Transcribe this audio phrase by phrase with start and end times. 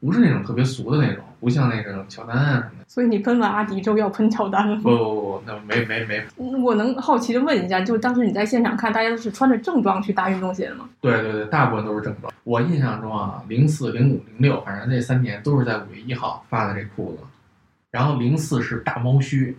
[0.00, 2.84] 不是那种特别俗的那种，不像那个乔丹啊什么的。
[2.88, 4.82] 所以你喷完阿迪之后要喷乔丹了吗？
[4.82, 6.24] 不不不，那没没没。
[6.36, 10.88] 我能好奇的问一下，就是当时你在现场看，大家都是穿着正装去搭运动鞋的吗？
[11.00, 12.32] 对对对，大部分都是正装。
[12.44, 17.18] 我印象中啊，零四、零五、零六，反正这三年都是在五月一号发的这裤子。
[17.90, 19.56] 然后零四是大猫须，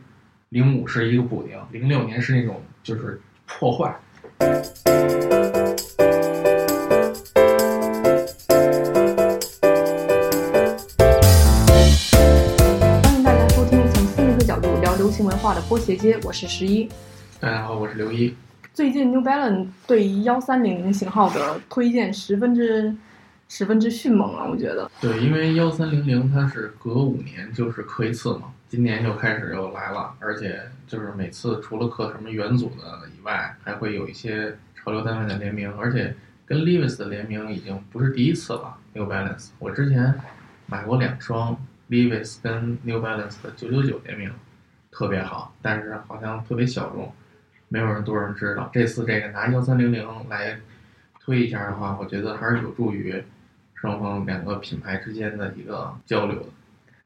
[0.49, 3.95] 零五是一个补丁，零六年是那种就是破坏。
[15.41, 16.87] 化的波鞋街，我是十一。
[17.39, 18.35] 大家好，我是刘一。
[18.75, 22.95] 最近 New Balance 对于幺三零零型号的推荐十分之
[23.49, 24.89] 十分之迅猛了，我觉得。
[25.01, 38.77] 对，因为幺三零零它是隔五年就是刻一次嘛，今年又开始又来了，而且就是每次除了刻什么元祖的以外，还会有一些潮流单位的联名，而且跟 Levi's 的联名已经不是第一次了。
[38.93, 40.13] New Balance，我之前
[40.67, 41.57] 买过两双
[41.89, 44.31] Levi's 跟 New Balance 的九九九联名，
[44.91, 47.11] 特别好，但是好像特别小众，
[47.69, 48.69] 没有人多人知道。
[48.73, 50.55] 这次这个拿幺三零零来
[51.19, 53.23] 推一下的话，我觉得还是有助于
[53.73, 56.45] 双方两个品牌之间的一个交流的。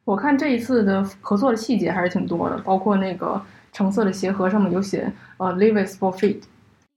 [0.04, 6.42] 我看这一次的合作的细节还是挺多的，包括那个橙色的鞋盒上面有写呃 Levi's forfeit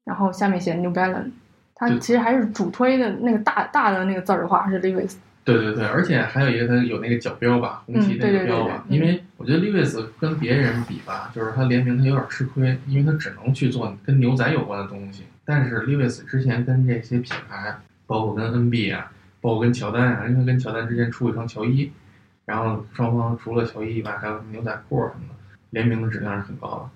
[0.04, 1.30] 然后下面写 New Balance。
[1.74, 5.14] 它其实还是主推的那个大大的那个字儿的话，还是 Levi's。
[5.44, 8.84] 对对对，而且还有一个它有那个角标吧，红旗那个标吧。
[8.88, 15.24] 因为我觉得 Levi's 跟别人比吧，就是它联名它有点吃亏，因为它只能去做跟牛仔有关的东西。
[15.44, 17.74] 但是 Levi's 之前跟这些品牌，
[18.06, 21.90] 包括跟 NB 啊，包括跟乔丹啊，因为跟乔丹之前出一双乔伊，
[22.44, 25.34] 然后双方除了乔伊以外，还有牛仔裤什么的，
[25.70, 26.90] 联名的质量是很高的。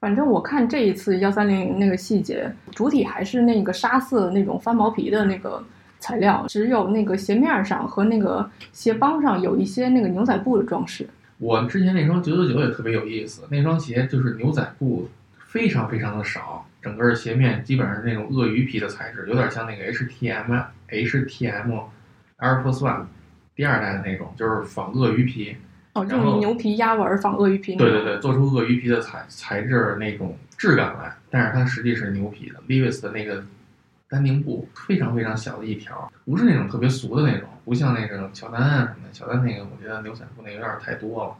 [0.00, 5.62] 反正我看这一次幺三零零那个细节，主体还是那个沙色那种翻毛皮的那个
[5.98, 11.08] 材料，只有那个鞋面上和那个鞋帮上有一些那个牛仔布的装饰。
[11.38, 20.52] 我之前那双九九九也特别有意思，那双鞋就是牛仔布非常非常的少，整个鞋面基本上是那种鳄鱼皮的材质，有点像那个 H T M
[20.88, 21.72] H T M
[22.38, 23.06] Air Force One
[23.54, 25.56] 第二代的那种，就是仿鳄鱼皮。
[25.94, 27.76] 哦，用牛皮压纹仿鳄鱼皮。
[27.76, 32.60] 对对对，做出鳄鱼皮的材材质那种质感来，但是它实际是牛皮的。
[32.68, 33.44] Levi's 的那个
[34.08, 39.12] 丹宁布非常非常小的一条，不是那种特别俗的那种，不像那个乔丹啊什么的。
[39.12, 41.36] 乔丹那个我觉得牛仔布那有点太多了。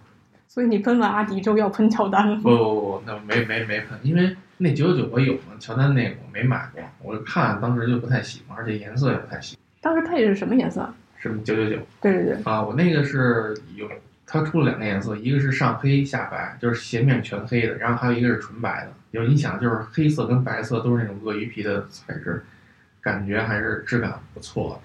[0.46, 2.36] 所以你喷完阿迪之后要喷乔丹了？
[2.36, 9.62] 不不不，那没没没喷，因为那九九九我有嘛，乔丹那个我没买过，我看当时就不太喜欢，而且颜色也不太喜欢。
[9.80, 10.88] 当时配的是什么颜色？
[11.16, 11.76] 是九九九。
[12.02, 12.36] 对对对。
[12.44, 13.88] 啊，我那个是有。
[14.30, 18.92] 它出了两个颜色，一个是上黑下白，就是鞋面全黑的，然后还有一个是纯白的。
[19.10, 22.44] 就是你想，就是黑色跟白色都是那种鳄鱼皮的材质，
[23.00, 24.80] 感觉还是质感不错。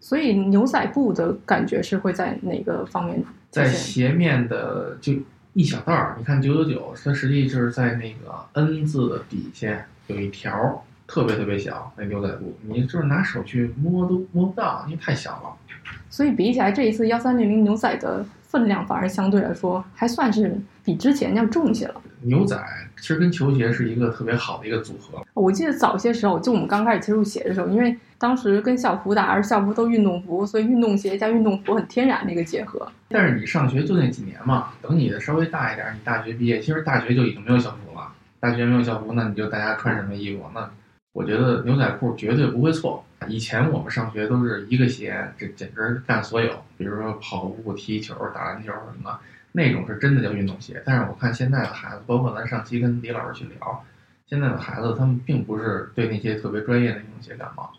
[0.00, 3.22] 所以牛仔布的感觉是会在哪个方面？
[3.50, 5.12] 在鞋面的就
[5.52, 15.74] 一小道儿，你看九九九，它实际就是在那个 N 字的底下有一条特别特别小那牛仔布，你就是拿手去摸都摸不到，因为太小了。
[16.10, 18.24] 所以比起来，这一次幺三零零牛仔的。
[18.52, 20.54] 分量反而相对来说还算是
[20.84, 21.94] 比之前要重一些了。
[22.20, 22.56] 牛仔
[23.00, 25.20] 其实跟球鞋是一个特别好的一个组合。
[25.32, 32.86] 我记得早些时候，就我们刚开始接触鞋的时候，因为当时跟校服打，而校服都运动服，所以运动鞋加运动服很天然的一个结合。
[33.08, 38.06] 但是你上学就那几年嘛，等你的稍微大一点，你大学毕业，其实大学就已经没有校服了。
[38.38, 40.44] 大学没有校服，那你就大家穿什么衣服？
[40.54, 40.70] 那
[41.12, 43.04] 我觉得牛仔裤绝对不会错。
[43.28, 49.18] 以前我们上学都是一个鞋，这简直干所有，比如说跑步、踢球、打篮球什么的，
[49.52, 50.82] 那种是真的叫运动鞋。
[50.84, 53.84] 但是我看现在的孩子，包括咱上期跟李老师去聊，
[54.26, 57.70] 现在的孩子他们并不是对那些特别专业的运动鞋感冒，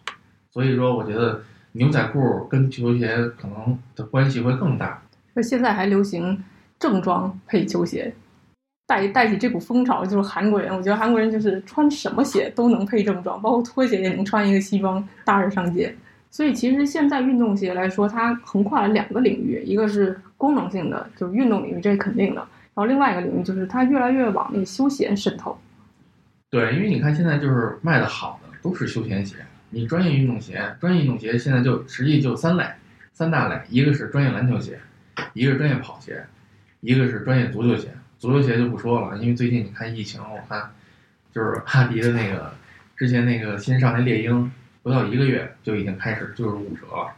[0.51, 1.41] 所以说我觉得
[1.71, 5.01] 牛仔裤跟球鞋可能的关系会更大。
[5.33, 6.41] 那现在还流行
[6.79, 8.13] 正装配球鞋。
[8.93, 15.93] 带带起这股风潮就是韩国人，我觉得韩国人就是穿什么鞋都能配正装，包括拖鞋也能穿一个西装搭着上街。
[16.29, 22.41] 所以其实现在运动鞋来说，它横跨了两个领域，一个是功能性的，就是运动领域，这是肯定的。
[22.75, 25.57] 然后另外一个领域就是它越来越往那个休闲渗透。
[26.51, 29.37] 对，因为你看现在就是卖的好的都是休闲鞋，
[29.69, 32.63] 你专业运动鞋，专业运动鞋现在就实际就三类，
[33.11, 34.79] 三大类，一个是专业篮球鞋，
[35.33, 36.23] 一个是专业跑鞋，
[36.81, 37.89] 一个是专业足球鞋。
[38.23, 40.71] 足球鞋就不说了，因为最近你看疫情，我看
[41.33, 42.53] 就是 阿迪的那个
[42.95, 44.49] 之前那个新上那猎鹰，
[44.81, 47.13] 不到一个月就已经开始就是五折了。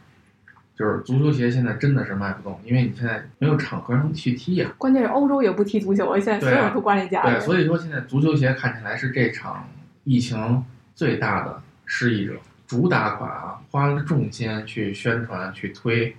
[0.74, 4.68] 就是足球鞋现在真的是卖不动，因为你现在没有场合能去踢呀。
[4.76, 7.30] 关键是欧洲也不踢足球，现在所有人都关在家里。
[7.30, 9.64] 对，所以说现在足球鞋看起来是这场
[10.02, 10.64] 疫情
[10.96, 12.32] 最大的失意者，
[12.66, 16.16] 主打款啊，花了重金去宣传去推。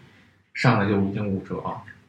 [0.53, 1.61] 上来就已经五折，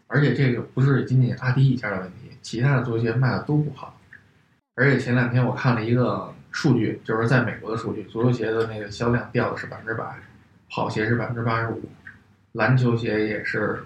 [0.07, 4.01] 而且这个不是仅仅阿迪一家的问题，其他的足球鞋卖的都不好。
[4.75, 10.03] 而且前两天我看了一个数据，就是在美国的数据，足球鞋的那个销量掉的是百分之百，
[10.71, 11.83] 跑鞋是百分之八十五，
[12.53, 13.81] 篮球鞋也是，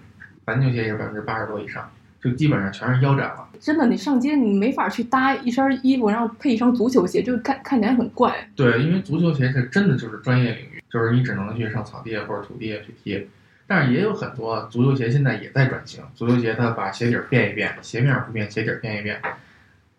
[0.45, 3.49] 篮球鞋也是百分之八十多以上，就基本上全是腰斩了。
[3.59, 8.49] 真的，你上街你没法去搭一身衣服，然后配一双足球鞋，就看看起来很怪。
[8.55, 13.29] 对，因为足球鞋是真的就是专业领域，就是你只能去上草地或者土地去踢。
[13.67, 19.21] 但是也有很多足球鞋现在也在转型，足球鞋它把鞋底儿变一变，鞋面不变，鞋底儿变一变。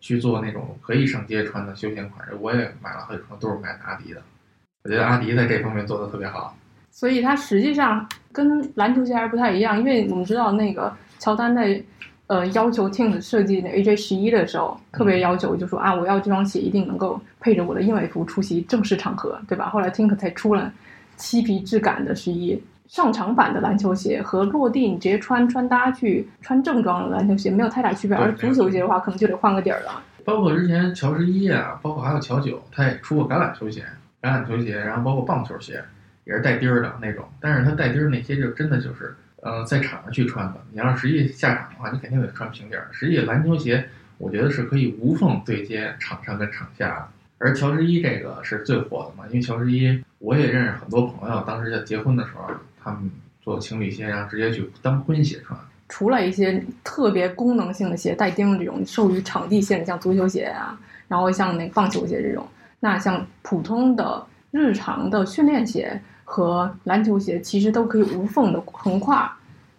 [0.00, 4.20] 去做那种可以上街穿的休闲款，我也买了好几双，都是买阿迪的。
[4.82, 6.54] 我觉得阿迪在这方面做的特别好。
[6.90, 11.82] 所以它实际上跟篮球鞋还是不太一样，因为我们知道那个乔丹在
[12.26, 19.70] 呃要求 Tink 设计那 AJ 十一的时候，特别要求就说啊，我要这双鞋一定能够配着我的燕尾服出席正式场合，对吧？
[19.70, 20.70] 后来 Tink 才出了
[21.16, 22.62] 漆皮质感的十一。
[22.88, 30.02] 上场版的篮球鞋和落地你直接穿穿搭去穿正装的篮球鞋没有太大区别，而足球鞋的话可能就得换个底儿了。
[30.24, 33.84] 包括之前乔十一啊，包括还有乔九，他也出过橄榄球鞋、
[34.20, 35.82] 橄榄球鞋，然后包括棒球鞋，
[36.24, 37.24] 也是带钉儿的那种。
[37.40, 40.60] 但是他带钉儿那些就真的就是，呃，在场上去穿的。
[40.70, 42.88] 你要是实际下场的话，你肯定得穿平底儿。
[42.92, 43.88] 实际篮球鞋，
[44.18, 47.08] 我觉得是可以无缝对接场上跟场下的。
[47.38, 52.44] 而乔十一这个是最火的嘛，因为乔十一我也认识很多朋友，当时在结婚的时候。
[52.84, 53.10] 他们
[53.40, 55.58] 做情侣鞋，然后直接去当婚鞋穿。
[55.88, 60.78] 除了一些特别功能性的鞋，带钉这种受于场地限制，像足球鞋啊，
[61.08, 62.46] 然后像那棒球鞋这种，
[62.80, 69.36] 那像普通的日常的训练鞋和篮球鞋，其实都可以无缝的横跨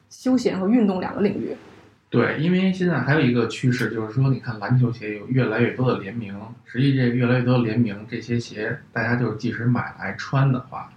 [0.09, 1.55] 休闲和运动两个领域。
[2.07, 10.89] 对，因为现在还有一个趋势，就是说，你看篮球鞋有越来越多的联名，实际这越来越多的联名，这些鞋大家就是即使买来穿的话，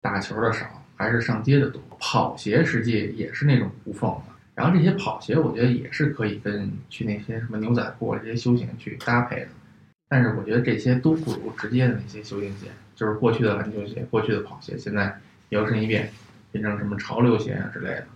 [0.00, 0.66] 打球的少。
[0.96, 4.22] 还是上街的多，跑鞋实际也是那种无缝的。
[4.54, 9.48] 然后这些跑鞋，我觉得也是可以跟去那些什么牛仔裤这些休闲去搭配的。
[10.08, 15.14] 但是我觉得这些都不如直接的那些休闲鞋，就是过去的篮球鞋、过去的跑鞋，现在
[15.50, 16.10] 摇身一变
[16.50, 18.06] 变成什么潮流鞋啊之类的，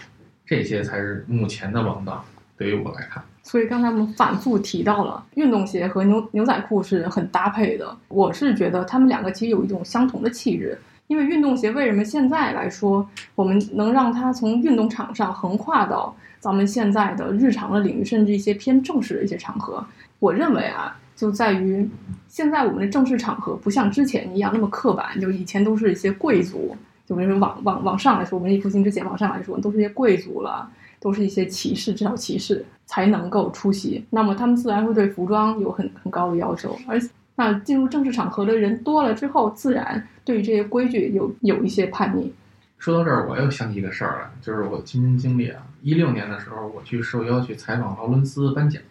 [0.46, 2.24] 这些才是目前的王道。
[2.56, 7.96] 对于我来看，所以刚才我们反复提到了运动鞋和牛牛仔裤是很搭配的。
[8.08, 10.78] 我是觉得他们两个其实有一种相同的气质。
[11.10, 13.04] 因为运动鞋为什么现在来说，
[13.34, 19.84] 我们能让它从运动场上横跨到咱们现在的日常的领域，甚至一些偏正式的一些场合？
[20.20, 21.90] 我认为啊，就在于
[22.28, 30.70] 现在我们的正式场合不像之前一样那么刻板，就以前都是一些贵族，就比如说往往往上来说，文艺复兴之前往上来说，都是一些贵族了，
[31.00, 37.00] 都是一些骑士，至少骑士才能够出席，那么他们自然会对服装有很很高的要求，而。
[37.40, 42.30] 那进入正式场合的人多了之后，自然对于这些规矩有有一些叛逆。
[42.76, 45.62] 说到这儿，我又想起一个事儿来，就是我亲身经历啊。
[45.80, 48.82] 一六年的时候，我去受邀去采访劳伦斯颁奖。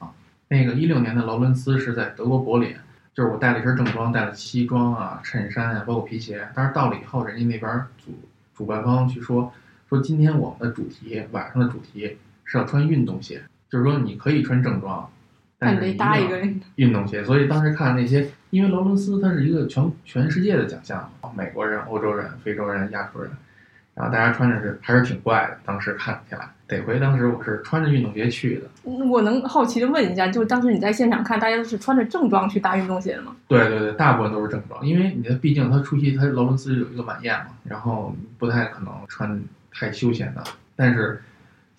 [0.47, 2.73] 那个一六年的劳伦斯是在德国柏林，
[3.13, 6.47] 就是我带了一身正装，带了西装啊、衬衫啊，包括皮鞋。
[6.55, 8.11] 但是到了以后，人家那边主
[8.55, 9.53] 主办方去说，
[9.87, 15.07] 说今天我们的主题晚上的主题是要穿运动鞋，就是说你可以穿正装。
[15.59, 16.39] 但得搭一个
[16.75, 23.29] 运动鞋，所以当时看那些，因为劳伦斯他是一个全全世界的奖项，美国人、欧洲人、非洲人、亚洲人，
[23.93, 25.57] 然后大家穿着是还是挺怪的。
[25.65, 28.61] 当时看起来，得亏当时我是穿着运动鞋去的。
[28.83, 33.35] 我能好奇的问一下，就当时你在现场看，大家都是穿着正装去搭运动鞋的吗？
[33.49, 40.41] 对对对，大部分都是正装，因为你的毕竟他出席他劳伦斯有一个晚宴嘛，然后不太可能穿太休闲的，
[40.77, 41.21] 但是。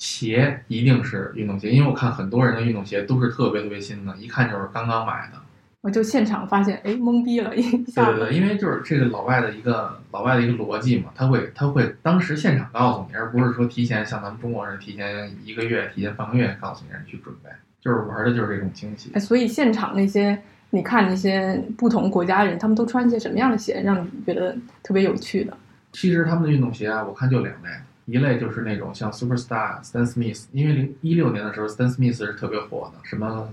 [0.00, 5.38] 鞋一定是运动鞋，因为我看很多人的运动鞋都是特别特别新的，一看就是刚刚买的。
[5.82, 8.06] 我就现场发现，哎，懵逼了，一下。
[8.06, 19.18] 对对对，因为就是这个老外的一个老外的一个逻辑嘛，他会他会当时现场告诉你，而不是说提前像咱们中国人提前一个月、提前半个月告诉你让你去准备，就是玩的就是这种惊喜。
[19.20, 20.38] 所以现场那些
[20.70, 25.56] 你看那些不同国家人，他们都穿一些什么样的鞋，让你觉得特别有趣的？
[25.92, 27.68] 其实他们的运动鞋啊，我看就两类。
[28.10, 33.48] 一类就是那种像 Superstar Stan Smith，因为零一六年的时候，Stan Smith 是特别火的，什么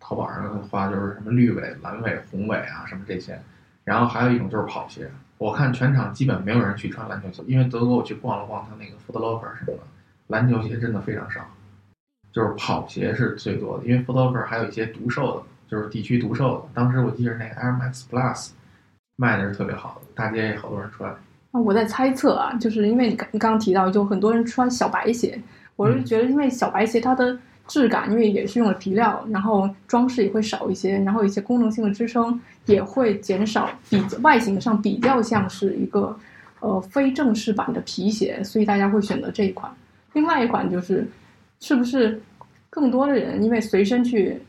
[0.00, 3.38] 淘宝上的话就是什么绿尾、蓝尾、红尾啊，什么这些。
[3.84, 9.82] 然后还有一种就是跑鞋，我看全场基本没有人去穿篮球鞋，因为德国我去逛了逛他那个 Foot Locker 什么的，
[10.28, 11.46] 篮球鞋真的非常少，
[12.32, 16.68] 就是跑鞋是最多的，因为 Foot Locker 还有一些独售的，就是地区独售的。
[16.72, 18.50] 当时我记得那个 Air Max Plus
[19.16, 21.14] 卖的是特别好的，大街也好多人穿。
[21.52, 25.38] 啊，我在猜测啊，就是因为你刚你刚刚提到，就很多人穿小白鞋，
[25.76, 36.16] 我是觉得，因为小白鞋它的质感，因为也是用了皮料，然后装饰也会少一些，然后一些功能性的支撑也会减少，比外形上比较像是一个
[36.60, 39.70] 呃非正式版的皮鞋，所以大家会选择这一款。
[40.14, 41.06] 另外一款就是，
[41.60, 42.20] 是不是
[42.70, 44.40] 更多的人因为随身去，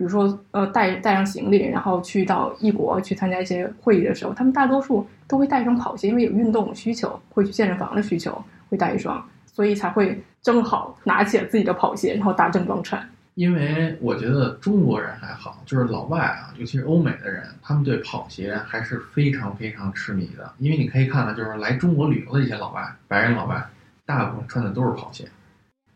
[0.00, 13.06] 比如说呃带带上行李，然后去到异国去参加一些会议的时候，他们大多数都会带一双跑鞋，因为有运动需求，会去健身房的需求，会带一双，所以才会正好拿起了自己的跑鞋，然后搭正装穿。
[13.34, 20.50] 因为我觉得中国人还好，就是老外啊，尤其是欧美的人，他们对跑鞋还是非常非常痴迷的。
[20.56, 23.62] 因为你可以看到，就是来中国旅游的一些老外，白人老外，
[24.06, 25.28] 大部分穿的都是跑鞋，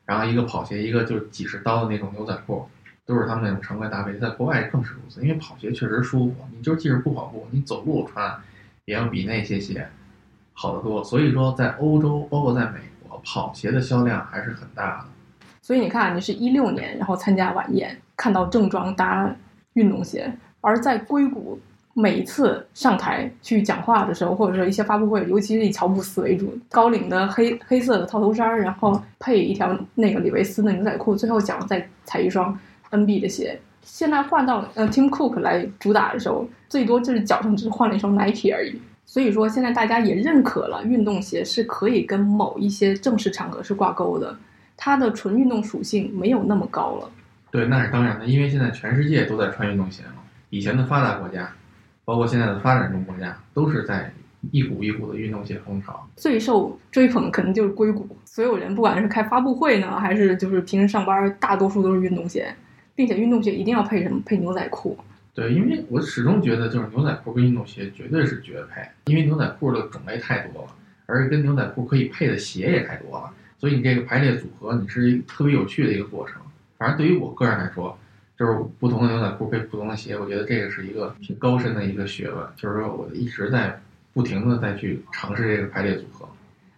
[0.04, 2.68] 然后一个跑鞋，一个就是几十刀的那种牛仔裤，
[3.06, 4.14] 都是他们那种常规搭配。
[4.18, 8.34] 在国外更是如此，因为跑鞋确实舒服，你就即使不跑步，你走路穿
[8.84, 9.86] 也要比那些鞋
[10.52, 11.02] 好得多。
[11.04, 15.04] 所以说，在欧洲，包括在美国，跑鞋的销量还是很大的。
[15.60, 19.34] 所以你看，你是一六年，然后参加晚宴，看到正装搭
[19.72, 20.30] 运动鞋，
[20.60, 21.58] 而在硅谷，
[21.94, 32.56] 每一次上台去讲话的时候，或者说一些发布会，尤其是以乔布斯为主，高领的黑黑色的套头衫，然后配一条那个李维斯的牛仔裤，最后讲再踩一双
[32.90, 33.60] NB 的鞋。
[33.82, 38.80] 现在换到呃 Tim Cook 来主打的时候，最多就是脚上只是换了一双 Nike 而已。
[39.06, 44.34] 所以说，现在大家也认可了运动鞋是可以跟某一些正式场合是挂钩的。
[44.76, 47.10] 它的纯运动属性没有那么高了。
[47.50, 50.22] 对，那是当然的，因为现在全世界都在穿运动鞋嘛。
[50.50, 51.48] 以前的发达国家，
[52.04, 54.12] 包括现在的发展中国家，都是在
[54.50, 56.04] 一股一股的运动鞋风潮。
[56.16, 62.52] 最受追捧的可能就是硅谷，所有人不管是开发布会呢，还是就是平时上班，大多数都是运动鞋，
[62.94, 64.20] 并且运动鞋一定要配什么？
[64.24, 64.96] 配牛仔裤。
[65.34, 70.68] 对，因为我始终觉得就是牛仔裤跟运动鞋绝对是绝配，因为牛仔裤的种类太多了，
[71.06, 73.30] 而跟牛仔裤可以配的鞋也太多了。
[73.58, 76.40] 所以你这个排列组合，你是特别有趣的一个过程。
[76.78, 77.98] 反正对于我个人来说，
[78.38, 82.46] 就是不同的牛仔裤配不同的鞋，我觉得这个是一个挺高深的一个学问。
[82.54, 83.80] 就是说我一直在
[84.12, 86.28] 不停的再去尝试这个排列组合。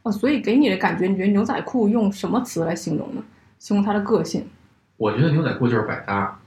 [0.05, 3.23] 哦，所以给你的感觉，你觉得牛仔裤用什么词来形容呢？
[3.59, 4.47] 形容它的个性？
[4.97, 6.39] 我觉得牛仔裤就是百搭，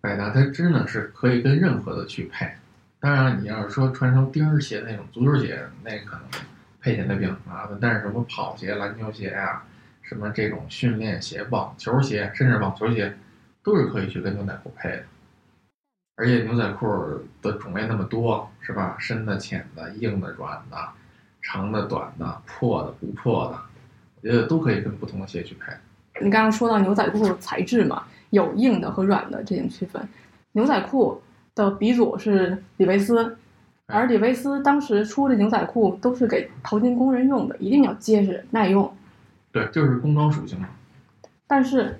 [0.00, 2.50] 百搭它真的是可以跟任何的去配。
[3.00, 6.22] 当然，你要是说穿成钉鞋那种足球鞋，那可能
[6.80, 7.78] 配起来比较麻烦。
[7.80, 9.62] 但是什么跑鞋、篮球鞋呀、
[10.02, 13.16] 什么这种训练鞋、网球鞋，甚至网球鞋，
[13.62, 15.04] 都是可以去跟牛仔裤配的。
[16.16, 16.86] 而且牛仔裤
[17.42, 18.96] 的种类那么多，是吧？
[18.98, 20.76] 深的、浅的、硬的、软的、
[21.42, 23.60] 长的、短的、破的、不破的，
[24.16, 25.72] 我觉得都可以跟不同的鞋去配。
[26.20, 30.00] 你刚刚说到牛仔裤的材质嘛，有硬的和软的这种区分。
[30.52, 31.20] 牛仔裤
[31.54, 33.36] 的鼻祖是李维斯，
[33.86, 38.92] 而李维斯当时出的牛仔裤都是给淘金工人用的，一定要结实耐用。
[39.52, 40.68] 对，就是工装属性嘛。
[41.46, 41.98] 但是，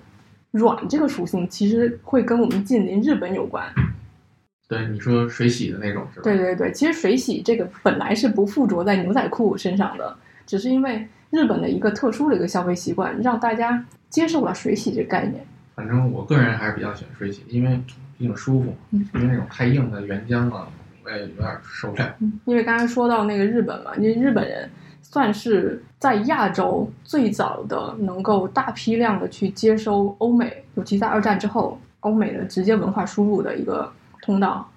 [0.51, 3.63] 软这个属性其实会跟我们近邻日本有关。
[4.67, 6.23] 对，你说水洗的那种是吧？
[6.23, 10.17] 对对对，其实水洗这个本来是不附着在牛仔裤身上的，
[10.47, 15.45] 只是因为日本的一个特殊的一个消费习惯，让大家接受了水洗这个概念。
[15.75, 17.79] 反正我个人还是比较喜欢水洗，因为
[18.17, 18.73] 比较舒服。
[18.91, 20.67] 嗯，因为那种太硬的原浆啊，
[21.03, 22.15] 我也有点受不了。
[22.19, 24.69] 嗯，因为刚才说到那个日本嘛，因为日本人。
[25.07, 33.89] 算是在亚洲最早的能够大批量的去接收欧美，尤其在二战之后，欧美的直接文化输入的一个
[34.23, 34.67] 通道。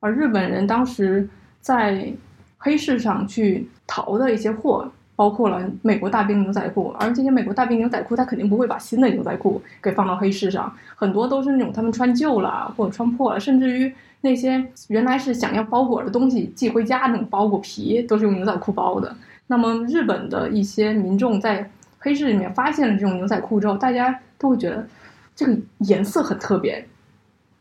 [0.00, 1.26] 而日本人当时
[1.60, 2.12] 在
[2.58, 19.12] 黑市上去淘的一些货，包括了美国大兵牛仔裤，而这些美国大兵牛仔裤，他肯定不会把新的牛仔裤给放到黑市上，很多都是那种他们穿旧了或者穿破了，甚至于那些原来是想要包裹的东西寄回家那种包裹皮，都是用牛仔裤包的。
[19.48, 24.86] 那么，日本的一些民众在黑市里面发现了这种牛仔裤之后，大家都会觉得
[25.34, 26.86] 这个颜色很特别。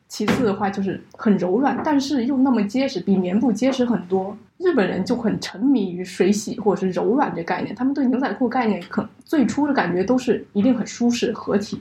[0.07, 4.37] 其次的话，就是很柔软，但是又那么结实，比棉布结实很多。
[4.57, 11.79] 日本人就很沉迷于水洗或者是柔软这概念，他们对牛仔裤概念可最初的感觉都是一定很舒适合体。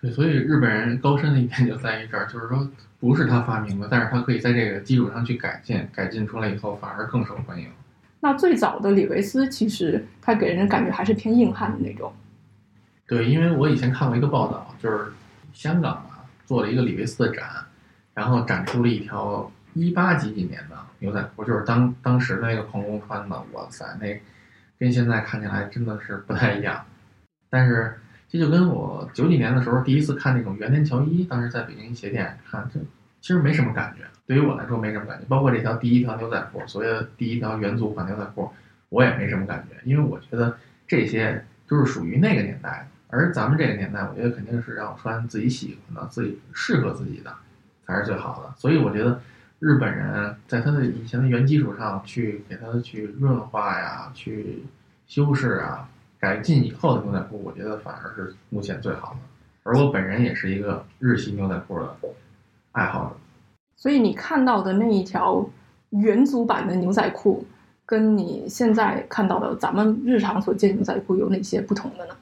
[0.00, 2.66] 对，所以日本人高深的一点就在于这儿，就是说
[2.98, 7.66] 不是他发明的，但是他可以在这个基础上去改进，改进出来以后反而更受欢迎。
[8.18, 12.12] 那最早的李维斯其实他给人感觉还是偏硬汉的那种。
[13.06, 15.12] 对，因为我以前看过一个报道，就是
[15.52, 17.46] 香港啊做了一个李维斯的展，
[18.14, 24.20] 然后展出了一条一八几几年的牛仔裤，就是当当时那个矿工穿的，哇塞，那
[24.78, 26.84] 跟现在看起来真的是不太一样。
[27.48, 27.98] 但是
[28.28, 32.80] 这就跟我九几年的时候第一次看那种原田乔伊，当时在北京鞋店看，这
[33.20, 34.04] 其实没什么感觉。
[34.26, 38.48] 对于我来说没什么感觉，包括这条第一条牛仔裤，所谓的第一条元祖款牛仔裤，
[38.88, 47.34] 我也没什么感觉，因为我觉得这些都是属于那个年代的，而咱们这个年代，我觉得肯定是要穿自己喜欢的、自己适合自己的
[47.84, 48.54] 才是最好的。
[48.56, 49.20] 所以我觉得
[49.60, 54.64] 日本人在他的以前的原基础上去给他去润化呀、去
[55.06, 55.86] 修饰啊，
[56.18, 59.18] 改进以后的牛仔裤，我觉得反而是目前最好的。
[59.62, 61.94] 而我本人也是一个日系牛仔裤的
[62.72, 63.16] 爱好者。
[63.76, 65.46] 所以你看到的那一条
[65.90, 67.46] 元祖版的牛仔裤，
[67.84, 72.14] 跟你现在看到的咱们日常所见牛仔裤有哪些不同的呢？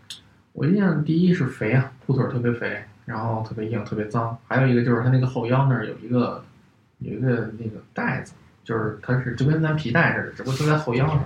[0.53, 4.37] 我印象第一是肥啊，裤腿特别肥，然后特别硬，特别脏。
[4.49, 6.43] 还有一个就是它那个后腰那儿有一个
[6.99, 8.33] 有一个那个带子，
[8.65, 11.25] 就是它是就跟咱皮带似的，只不过就在后腰上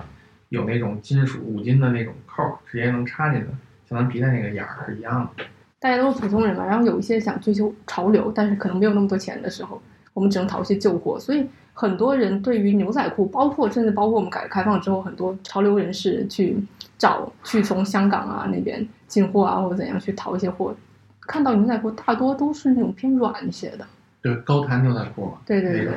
[0.49, 3.47] 有那种金属五金的那种扣，直接能插进去，
[3.89, 5.43] 像咱皮带那个眼儿是一样的。
[5.79, 9.81] 大家都是普通人嘛，然后有一些想追求潮流，但是可能没有那么多钱的时候，
[10.13, 11.19] 我们只能淘一些旧货。
[11.19, 16.55] 所以很多人对于牛仔裤，包括甚至包括我们改革开放之后，很多潮流人士去
[16.97, 20.73] 找去从香港啊那边进货啊，或者怎样去淘一些货，
[21.21, 23.85] 看到牛仔裤大多都是那种偏软一些的。
[24.23, 25.33] 对，高弹牛仔裤嘛。
[25.45, 25.93] 对对对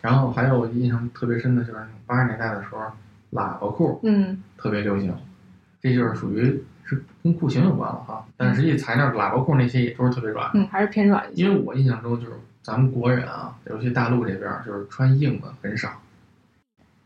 [0.00, 2.78] 然后还有我印象特别深的就是八十年代的时候，
[3.32, 5.14] 喇叭裤嗯，特别流行，
[5.82, 6.44] 这就是属于
[6.84, 8.26] 是跟裤型有关了哈。
[8.36, 11.42] 但实际材料喇叭裤那些也都是特别软，嗯，还是偏软一些。
[11.42, 15.90] 因为我印象中就是咱们国人啊，尤其大陆这边儿就是穿硬的很少。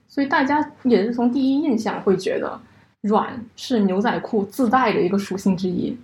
[0.06, 2.60] 所以大家也是从第一印象会觉得
[3.02, 5.96] 软是牛仔裤自带的一个属性之一，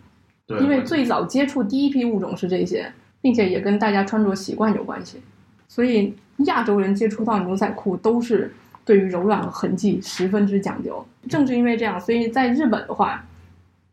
[0.46, 2.90] 对，因为最早接触第一批物种是这些，
[3.26, 5.20] 并且也跟大家穿着习惯有关系。
[5.66, 6.14] 所以
[6.44, 8.54] 亚洲人接触到牛仔裤都是
[8.84, 11.04] 对于柔软和痕迹十分之讲究。
[11.28, 13.24] 正是因为这样，所以在日本的话，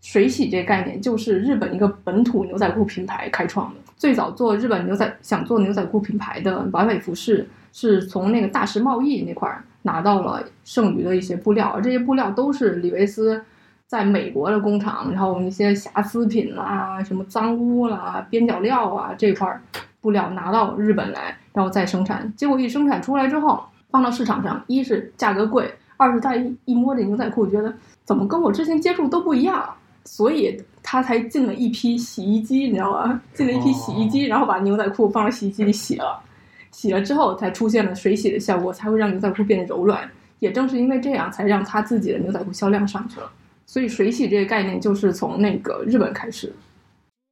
[0.01, 3.79] 水洗这个概念就是日本一个本土牛仔裤品牌开创的。
[3.97, 13.43] 最早做日本牛仔想做牛仔裤品牌的完美服饰，是从那个大石贸易那块儿拿到了剩余的一些布料，而这些布料都是李维斯
[13.93, 19.61] 在美国的工厂，然后一些瑕疵品啦、什么脏污啦、边角料啊这块儿
[20.01, 22.33] 布料拿到日本来，然后再生产。
[22.35, 27.71] 结果一生产出来之后，放到市场上，一是价格贵，二是大家一一摸这牛仔裤，觉得
[28.03, 29.63] 怎么跟我之前接触都不一样，
[30.05, 33.21] 所以他才进了一批洗衣机，你知道吗？
[33.35, 36.19] 进了一批洗衣机，然后把牛仔裤放到洗衣机里洗了。
[36.71, 40.09] 洗了之后才出现了水洗的效果，才会让牛仔裤变得柔软。
[40.39, 43.31] 也正是因为这样，才让他自己的牛仔裤销量上去了。
[43.73, 46.53] 所以水洗这个概念就是从那个日本开始，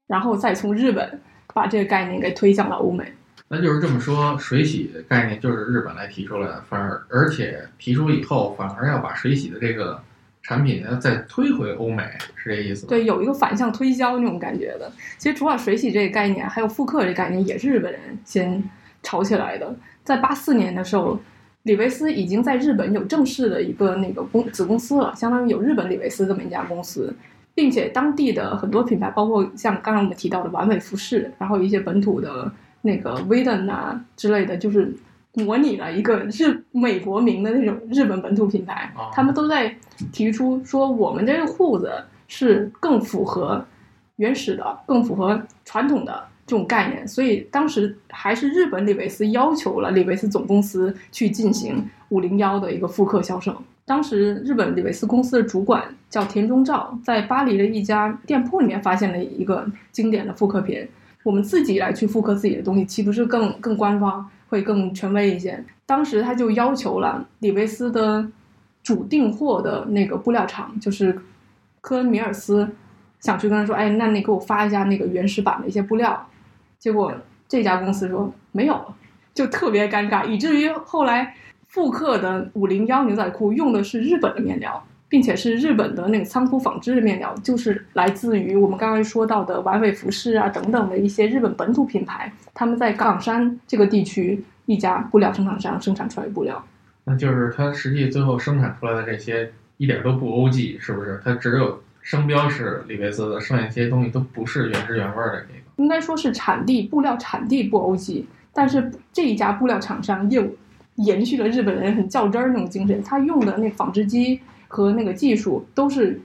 [0.07, 1.21] 然后再从日本
[1.53, 3.05] 把这个概念给推向了欧美。
[3.47, 10.01] 那就是这么说，水洗的概念就是日本来提出来的，反而而且提出以后，反而要把水洗的这个
[10.41, 12.03] 产品要再推回欧美，
[12.35, 12.89] 是这意思吗？
[12.89, 14.91] 对，有一个反向推销那种感觉的。
[15.19, 18.67] 其实除了水洗这个概念，还有复刻这个概念，也是日本人先
[19.03, 19.75] 炒起来的。
[20.03, 21.19] 在八四年的时候，
[21.63, 27.13] 李维斯已经在日本有正式的一个那个公子公司了，相当于有日本李维斯这么一家公司，
[27.53, 34.91] 并且当地的很多品牌，包括像刚刚我们提到的完美服饰，然后一些本土的那个 v 登啊之类的，就是
[35.33, 39.75] 模拟了一个日美国名的那种日本本土品牌哦，他们都在
[40.11, 41.93] 提出说，我们这个裤子
[42.27, 43.63] 是更符合
[44.15, 53.55] 原始的、更符合传统的这种概念，所以当时还是日本李维斯要求了李维斯总公司去进行五零幺的一个复刻销售。
[53.85, 60.85] 当时日本李维斯公司的主管叫田中照，在巴黎的一家店铺里面发现了一个经典的复刻品。
[61.23, 65.63] 我们自己来去复刻自己的东西，岂不是更更官方，会更权威一些？
[65.85, 68.27] 当时他就要求了李维斯的
[68.83, 71.17] 主订货的那个布料厂，就是
[71.79, 72.67] 科恩米尔斯，
[73.21, 76.27] 想去跟他说，哎，那你给我发一下那个原始版的一些布料。
[76.81, 77.13] 结果
[77.47, 78.93] 这家公司说没有，
[79.35, 81.35] 就特别尴尬，以至于后来
[81.67, 96.65] 复刻的五零幺牛仔裤用的是日本的面料，并且是日本的那个仓库纺织的面料，就是来自于我们刚刚说到的完美服饰啊等等的一些日本本土品牌，他们在冈山这个地区一家布料生产商生产出来的布料。
[97.03, 101.21] 那就是它实际最后生产出来的这些一点都不欧记，是不是？
[101.23, 105.59] 它只有商标是李维斯的，剩下这些东西都不是原汁原味儿的这个。
[105.77, 110.47] 应该说是产地布料产地不欧记，但是这一家布料厂商又
[110.95, 116.19] 延续了日本人很较真儿那种精神，他用的那纺织机和那个技术都是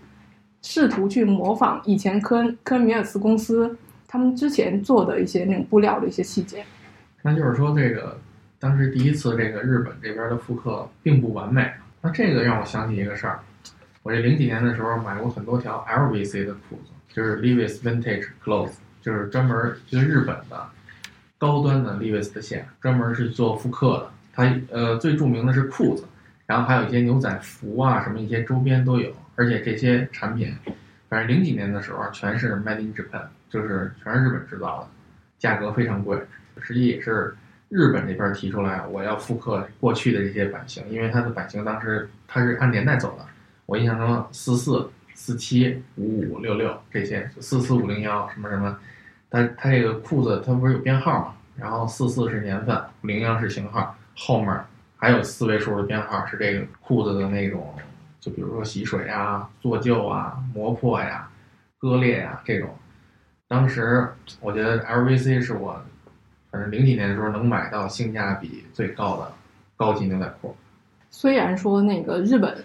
[0.62, 3.76] 试图去模仿以前科恩科恩米尔斯公司
[4.09, 6.64] 他们之前做的一些那种布料的一些细节。
[7.22, 8.18] 那就是说，这个
[8.59, 11.68] 当时第一次这个日本这边的复刻并不完美。
[12.00, 13.40] 那这个让我想起一个事儿，
[14.02, 18.74] 我这零几年的时候买过很多条 LVC 的裤子，就是 Levi's Vintage Clothes，
[19.06, 20.68] 就是专门就是日本的
[21.38, 24.10] 高端的 Levi's 的线，专门是做复刻的。
[24.32, 26.04] 它呃最著名的是裤子，
[26.44, 29.14] 然后还有一些牛仔服啊，什么一些周边都有。
[29.36, 30.52] 而且这些产品，
[31.08, 34.88] 反正零几年的时候全是 Made in Japan，就是全是日本制造的，
[35.38, 36.20] 价格非常贵。
[36.60, 37.32] 实际也是
[37.68, 43.24] 日本这边提出来，我要复刻过去的这些版型，因为它的版型当时它是按年代走的。
[43.66, 48.78] 我印象中四四四七五五六六这些，四四五零幺什么什么，
[49.37, 51.35] 它它这个裤子它不是有编号嘛？
[51.57, 54.59] 然后四四是年份，零幺是型号，后面
[54.96, 57.75] 还有四位数的编号是这个裤子的那种，
[58.18, 61.29] 就比如说洗水啊、做旧啊、磨破呀、
[61.79, 62.70] 割裂呀这种。
[63.46, 64.09] 当时
[64.40, 65.79] 我觉得 LVC 是我
[66.51, 69.31] 反正零几年的时候能买到性价比最高的
[69.77, 70.57] 高级牛仔裤。
[71.11, 72.64] 虽然说那个日本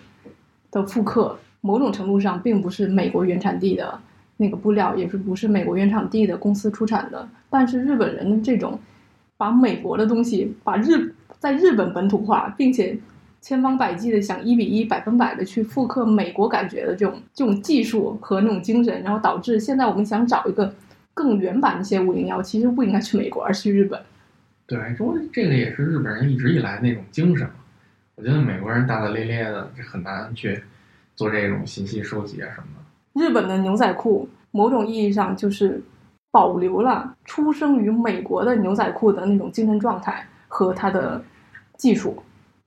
[0.71, 3.99] 的复刻某种程度上并不是美国原产地的
[4.41, 8.79] 那个布料，也是不是美国原产地的公司出产的，但是日本人的这种
[9.37, 12.97] 把美国的东西把日在日本本土化，并且
[13.39, 20.73] 千方百计的想一比一百分百的去复刻美国感觉的这种这种技术和那种精神，然后导致现在我们想找一个
[21.13, 24.01] 更原版一些五零幺，其实不应该去美国，而去日本。
[24.65, 27.53] 对，这这个也是日本人一直以来那种精神嘛。
[28.15, 30.61] 我觉得美国人大大咧咧的，这很难去
[31.15, 32.80] 做这种信息收集啊什么的。
[33.13, 35.81] 日本的牛仔裤，某种意义上就是
[36.31, 41.21] 保留了出生于美国的牛仔裤的那种精神状态和它的
[41.77, 42.15] 技术，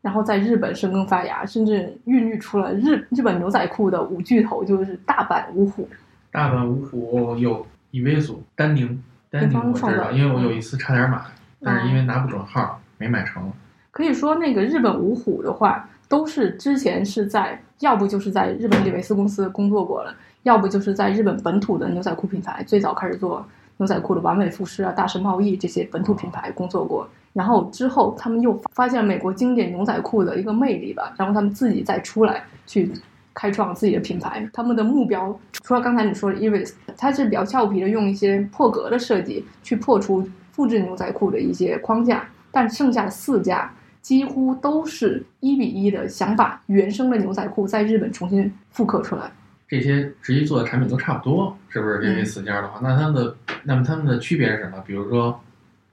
[0.02, 5.88] 然后在日本生根发芽，甚至孕育出了日日本牛仔裤的五巨头，就是大阪五虎。
[6.30, 11.18] 大阪五虎有伊维苏、丹宁、丹宁我知道，因为我有一次差点买，
[11.60, 13.50] 但是因为拿不准号，没买成。
[13.90, 20.12] 可以说，那个日本五虎的话，都是之前是在，要不就是在日本李维斯公司工作过了，
[20.44, 23.44] 要不就是在日本本土的牛仔裤品牌最早开始做
[23.78, 27.08] 牛仔裤的完美服饰啊、大神贸易这些本土品牌工作过。
[27.32, 32.92] 然后之后，他们又发现美国经典牛仔裤的一个魅力吧，然后他们自己再出来去
[33.34, 34.48] 开创自己的品牌。
[34.52, 43.70] 他们的目标除了刚才你说的 Evis，它是比较俏皮的，用一些破格的设计去破除复制牛仔裤的一些框架，但剩下的四家。
[44.00, 49.32] 几乎都是一比一的，想把原生的牛仔裤在日本重新复刻出来。
[49.68, 52.00] 这些直接做的产品都差不多，是不是？
[52.00, 54.82] 这四家的话，那它的那么它们的区别是什么？
[54.86, 55.38] 比如说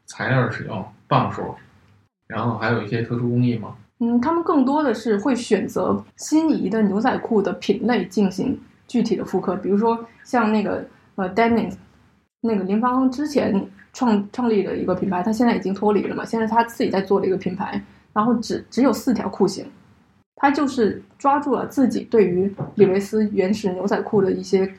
[0.05, 1.55] 材料的使用、磅数，
[2.27, 3.75] 然后还有一些特殊工艺吗？
[3.99, 9.55] 嗯，他们更多的是会选择心仪的牛仔裤的品类进行具体的复刻。
[9.57, 11.71] 比如说像那个呃，Denim，
[12.41, 16.25] 那个林芳亨之前创创立的一个品牌，他现在已经脱离了嘛？
[16.25, 17.81] 现在他自己在做的一个品牌。
[18.13, 19.65] 然后只只有四条裤型，
[20.41, 24.73] 他就是抓住了自己对于李维斯原始牛仔裤的一些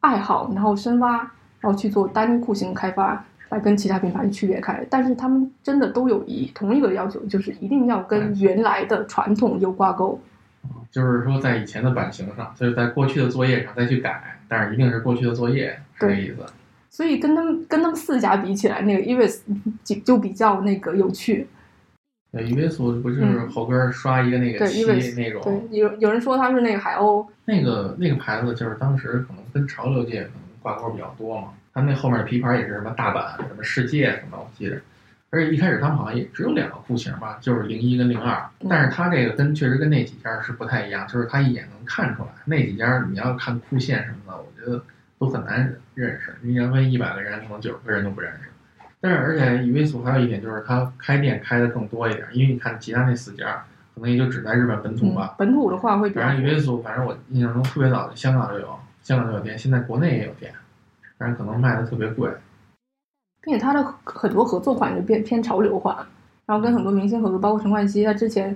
[0.00, 1.16] 爱好，然后深挖，
[1.58, 4.86] 然后去做单一裤型开发，来跟其他品牌区别开。
[4.90, 10.20] 但是他们真的都有一同一个要求，就是一定要跟原来的传统有挂钩。
[10.90, 16.44] 就是说在以前的版型上，就是在过去的作业上再去改，但是一定是过去的作业，是这意思。
[16.90, 19.40] 所以跟他们跟他们四家比起来，那个 Evis
[19.82, 21.48] 就就比较那个有趣。
[22.32, 24.84] 对，伊维苏不就是后跟刷一个那个漆
[25.16, 25.42] 那种？
[25.42, 27.26] 对，有有人说它是那个海鸥。
[27.44, 31.48] 那个那个牌子就是当时可能跟潮流界可能挂钩比较多嘛。
[31.74, 34.80] 它那后面的皮牌也是什么大阪、什么世界什么，我记得。
[35.30, 38.40] 而且一开始他们好像也只有两个裤型吧，就是零一跟零二。
[38.68, 42.28] 但是它这个跟确实跟那几家是不太一样，就是它一眼能看出来。
[42.44, 44.82] 那几家你要看裤线什么的，我觉得
[45.18, 46.34] 都很难认识。
[46.42, 48.50] 你要问一百个人，可能九十个人都不认识。
[49.02, 55.34] 但是，而且以威素还有一点就是，它开店开的更多一点，因为你看其他那四家，可能也就只在日本本土吧。
[55.38, 56.10] 本土的话会。
[56.10, 60.52] 反正以威素，反正我印象中特别早的香港就有，香港就有店，现在国内也有店，
[61.16, 62.30] 但是可能卖的特别贵。
[63.40, 66.06] 并且它的很多合作款就变偏潮流化，
[66.44, 68.54] 然后跟很多明星合作，包括陈冠希，他之前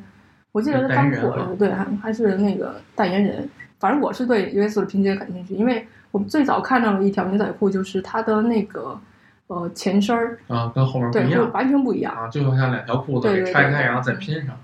[0.53, 3.49] 我记得他刚火的，对，还还是那个代言人。
[3.81, 9.01] 反正我是对以威素的拼接感兴趣，因为我们最早看到了一条牛仔裤，就是它的那个。
[9.47, 14.57] 呃，前身儿啊，跟后面不一样，完全不一样啊，就像两条裤子给拆开，然后再拼上。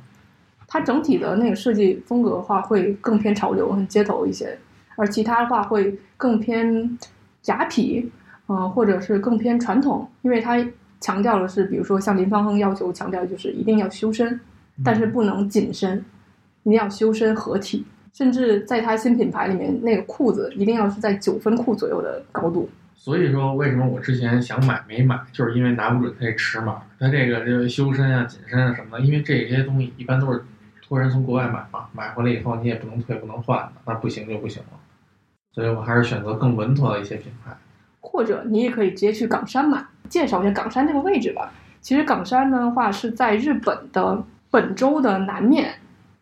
[0.67, 4.57] 它整体的那个设计风格的话，会更偏潮流、很街头一些，
[4.97, 6.99] 而其他的话会更偏
[7.47, 8.07] 雅痞，
[8.49, 10.65] 嗯，或者是更偏传统，因为它
[11.01, 14.41] 强调的是，比如说像林芳亨要求强调，就是一定要修身，
[14.85, 16.03] 但是不能紧身，
[16.63, 22.69] 一定要修身合体，甚至在它新品牌里面，那个裤子一定要是在九分裤左右的高度。
[23.03, 30.45] 所以说，为什么我之前想买没买，就是因为拿不准它这尺码，它这个这个修身啊、紧身啊什么的，因为这些东西一般都是
[30.87, 34.79] 托人从国外买嘛，买回来以后你也不能退不能换，那不行就不行了。
[35.55, 37.57] 所以我还是选择更稳妥的一些品牌。
[38.01, 39.83] 或者你也可以直接去冈山买。
[40.11, 41.51] 介绍一下冈山这个位置吧。
[41.81, 45.73] 其实冈山的话是在日本的本州的南面，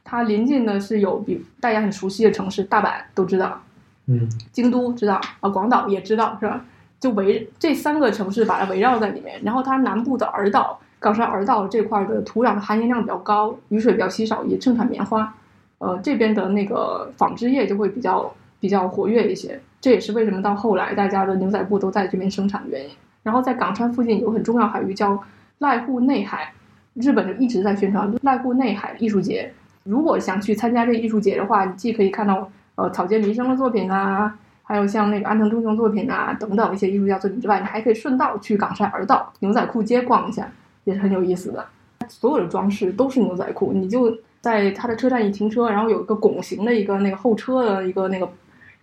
[0.04, 3.60] 它临近的是有比大家很熟悉的城市大阪都知道。
[4.08, 6.64] 嗯，京都知道啊，广岛也知道是吧？
[6.98, 9.40] 就围这三个城市把它围绕在里面。
[9.44, 15.32] 然后它南部的儿岛，冈山儿岛这块的土壤的含盐量比较高，雨水比较稀少，也盛产棉花。
[15.78, 19.60] 呃，这边的那个纺织业就会比较比较活跃一些。
[19.80, 22.90] 这也是为什么到后来大家的牛仔布都在这边生产的原因。
[23.22, 25.22] 然后在港川附近有很重要海域叫
[25.60, 26.52] 濑户内海，
[26.94, 29.52] 日本就一直在宣传濑户内海艺术节。
[29.84, 40.48] 如果想去参加这个艺术节的话，你既可以看到呃草间弥生的作品啊，还有像那个安藤忠雄作品啊等等一些艺术家作品之外，你还可以顺道去港山儿道牛仔裤街逛一下，
[40.84, 41.66] 也是很有意思的。
[42.06, 48.30] 所有的装饰都是牛仔裤，你就在它的车站一停车，然后有一个拱形的一个那个候车的一个那个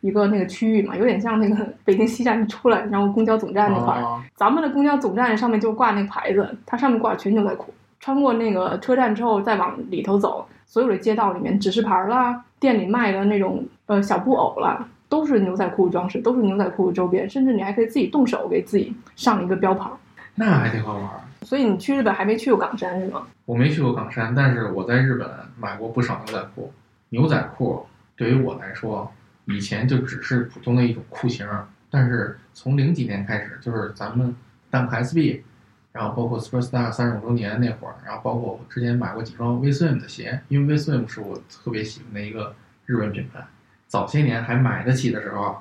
[0.02, 1.56] 一个那个区域嘛，有点像那个
[1.86, 7.74] 北京西站一出来，然后公交总站那块儿，哦咱们的公交总站上面就挂那个牌子，它上面挂的全牛仔裤。
[8.02, 19.90] 穿过那个车站之后，再往里头走，所有的街道里面指示牌啦，店里卖的那种呃小布偶啦，都是牛仔裤装饰，都是牛仔裤周边，甚至你还可以自己动手给自己上一个标牌。
[20.34, 21.22] 那还挺好玩儿。
[21.44, 23.28] 所以你去日本还没去过冈山是吗？
[23.46, 26.74] 我没去过冈山，但是我在日本买过不少牛仔裤。
[27.10, 29.10] 牛仔裤对于我来说，
[29.46, 31.48] 以前就只是普通的一种裤型，
[31.92, 34.36] 但是从零几年开始，就是咱们
[34.72, 35.42] Dunk SB，
[35.92, 42.54] 然后包括 Superstar 三十五周年那会儿，然后包括我之前买过几双 V Swim 的鞋，因为 V Swim 是我特别喜欢的一个
[42.88, 43.46] 日本品牌。
[43.96, 45.56] 早些年还买得起的时候，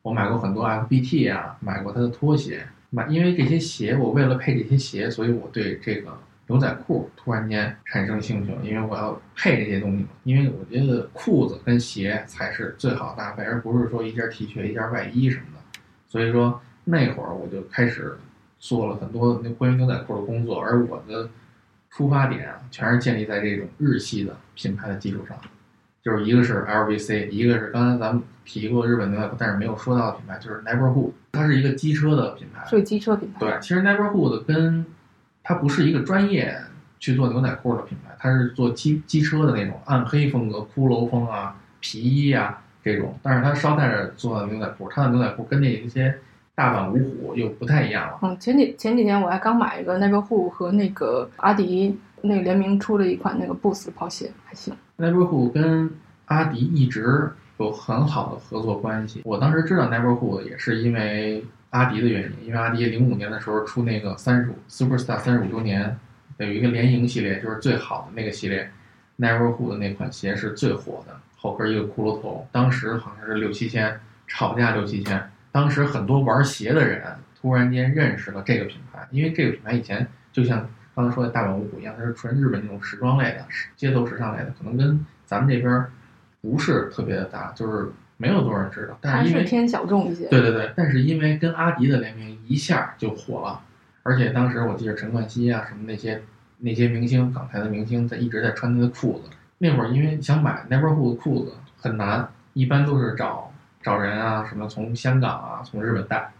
[0.00, 10.08] 我买过很多 FBT 啊，买过它的拖鞋，买因为这些鞋，我为了配这些鞋，所以我对这个牛仔裤突然间产生兴趣了，因为我要配这些东西嘛。
[10.22, 15.80] 因为我觉得裤子跟鞋才是最好的搭配，而不是说一件 T 恤、一件外衣什么的。
[16.08, 18.16] 所以说那会儿我就开始
[18.58, 21.28] 做了很多那关于牛仔裤的工作，而我的
[21.90, 25.38] 出发点啊，全是建立在这种日系的品牌的基础上。
[26.04, 32.62] 就是一个是 LVC，一个是刚才咱们提过日本牛仔裤，但是没有说到的品牌就是 Neighborhood，它是一个机车的品牌。
[32.68, 33.40] 是个机车品牌。
[33.40, 34.84] 对，其实 Neighborhood 跟
[35.42, 36.54] 它不是一个专业
[37.00, 46.14] 去做牛仔裤的品牌，它是做机机车的那种暗黑风格、骷髅风啊、皮衣啊这种，但是它捎带着做的牛仔裤，它的牛仔裤跟那一些
[46.54, 48.18] 大阪五虎又不太一样了。
[48.20, 54.74] 嗯，前几前几天我还刚买一个 Neighborhood 和那个阿迪那个联名出了一款那个 Boost 跑鞋，还行。
[54.96, 55.90] Neighborhood 跟
[56.26, 59.22] 阿迪一直有很好的合作关系。
[59.24, 65.96] 我当时知道 Neighborhood 也是因为阿迪的原因，因为阿迪零五年的时候出那个三十五 Superstar 三十五周年
[66.38, 68.70] 有一个联营系列，就是最好的那个系列
[69.18, 75.30] ，Neighborhood 的那款鞋是最火的，后跟一个骷髅头，当时好像是六七千，炒价六七千。
[75.52, 77.02] 当时很多玩鞋的人
[77.40, 83.44] 突然间认识了这个品牌，因为这个品牌以前就像刚才说的大阪五虎一样，它是纯日本那种时装类的、
[83.76, 85.90] 街头时尚类的，可能跟咱们这边儿
[86.40, 88.96] 不是特别的大，就是没有多少人知道。
[89.00, 90.28] 但是因为还是偏小众一些。
[90.28, 93.60] 对对对，但是因为跟阿迪的联名一下就火了，
[94.02, 96.22] 而且当时我记得陈冠希啊什么那些
[96.58, 99.30] 那些明星，港台的明星在一直在穿他的裤子。
[99.58, 103.52] 那会儿因为想买 Neighborhood 的裤子很难，一般都是找
[103.82, 106.30] 找人啊什么从香港啊从日本带。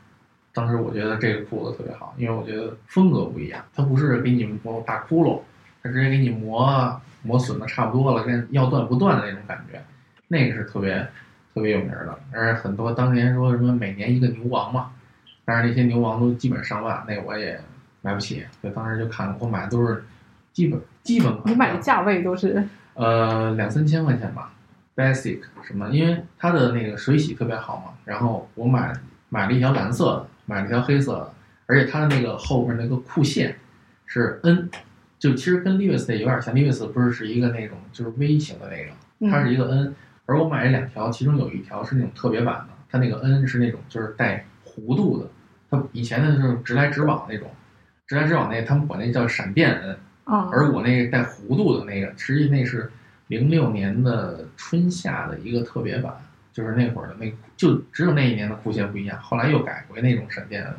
[0.55, 5.41] 当时我觉得这个裤子特别好，因为我觉得风格不一样，它不是给你磨大窟窿，
[5.83, 9.83] 它直接给你磨磨损的差不多了，跟要断不断的那种感觉，
[10.29, 11.07] 那个是特别
[11.53, 12.19] 特别有名儿的。
[12.31, 14.93] 而且很多当年说什么每年一个牛王嘛，
[15.45, 17.61] 但是那些牛王都基本上万，那个我也
[18.01, 20.05] 买不起，所以当时就看，我买的都是
[20.53, 21.53] 基本基本款。
[21.53, 22.63] 你买的价位都是
[22.95, 24.53] 呃两三千块钱吧
[24.95, 28.93] ，basic 什么，因为它的那个水洗特别好嘛，然后我买
[29.29, 31.35] 买了一条蓝色的，买了条黑色的，
[31.67, 33.57] 而且它的那个后边那个裤线
[34.07, 34.69] 是 N，
[35.19, 39.95] 就其实跟 Levi's 的有点像，Levi's 不是是一个那种就是 V 型的那个，它是一个 N，
[40.27, 45.29] 而我买了两条，其中有一条是那种特别版的，它那个 N 是那种就是带弧度的，
[45.71, 47.49] 它以前的是直来直往那种，
[48.07, 49.97] 直来直往那他们管那叫闪电 N。
[50.25, 52.91] 啊，而我那个带弧度的那个，实际那是
[53.27, 56.15] 零六年的春夏的一个特别版，
[56.55, 60.77] 就是那会儿的那，就只有那一年的裤线不一样，后来又改回那种闪电了。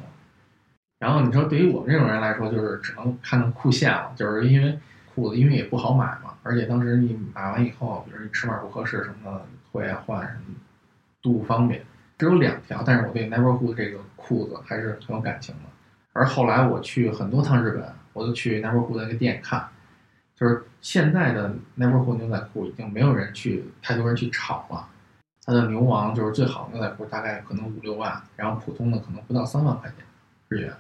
[0.97, 4.79] 然后你说对于我们这种人来说，就是只能看到裤线了，就是因为
[5.13, 10.55] 裤子因为也不好买嘛，而且当时你买完以后，比如你尺码不合适什么的，退啊换什么
[11.21, 11.83] 都不方便。
[12.17, 15.61] 只有两条，但是我对 Neighborhood 这个裤子还是很有感情的。
[16.13, 17.83] 而后来我去很多趟日本，
[18.13, 19.67] 我都去 Neighborhood 那个店看，
[20.33, 24.87] 就是现在的 Neighborhood 牛仔裤已经没有人去太多人去炒了。
[25.45, 29.97] 它的牛王就是最好的牛仔裤，大概可能五六万，然后普通的可能不到三万块钱
[30.49, 30.73] 日元，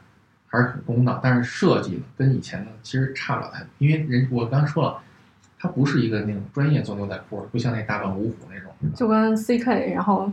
[0.47, 1.19] 还是很公道。
[1.21, 4.99] 但是设计呢，跟以前呢其实差不了太多，因为人我刚才说了，
[5.59, 8.71] 它不是一个那种专业做牛仔裤的，不像那大阪五虎那种。
[8.95, 10.31] 就跟 CK 然后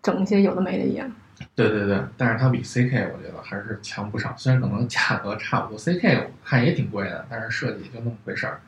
[0.00, 1.10] 整一些有的没的一样。
[1.56, 8.60] 对对对，但是它比 CK 我觉得还是强不少，虽然可能价格差不多，CK 我看也挺贵的，但是设计就那么回事儿。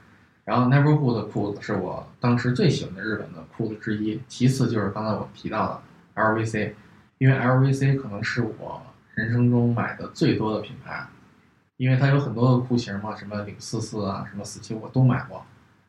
[0.45, 5.83] 然后 Neverhood 的裤子是我当时最喜欢的日本的裤子之一，其次就是刚才我提到
[6.15, 6.73] 的 LVC，
[7.17, 8.83] 因为 LVC 可能是我
[9.15, 11.07] 人生中买的最多的品牌，
[11.79, 15.43] 因为它有很多的裤型嘛，什么领四四啊，什么四七我都买过，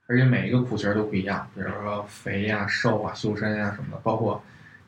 [0.08, 4.42] 而且每一个裤型都不一样，比如说肥呀、瘦啊、修身呀什么的，包括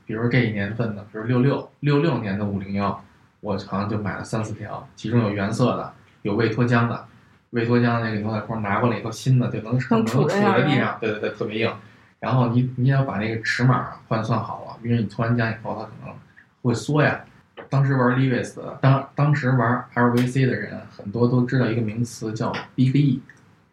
[0.06, 3.04] 比如这一年份的，比如六六六六年的五零幺，
[3.42, 7.06] 我好像就买了三四条，其中有原色的，有未脱浆的。
[7.52, 11.74] 未脱浆那个牛仔裤拿过来以后，新的就能能杵在地上，对对对，特别硬。
[12.20, 16.16] 然后你你也要把那个尺码换算好了，因为你脱完浆以后它可能
[16.62, 17.24] 会缩呀。
[17.70, 23.22] 当时玩 Levi's 的，当当时玩 LVC 的人很多都知道一个名词叫 Big E，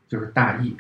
[0.09, 0.77] 就是大 E。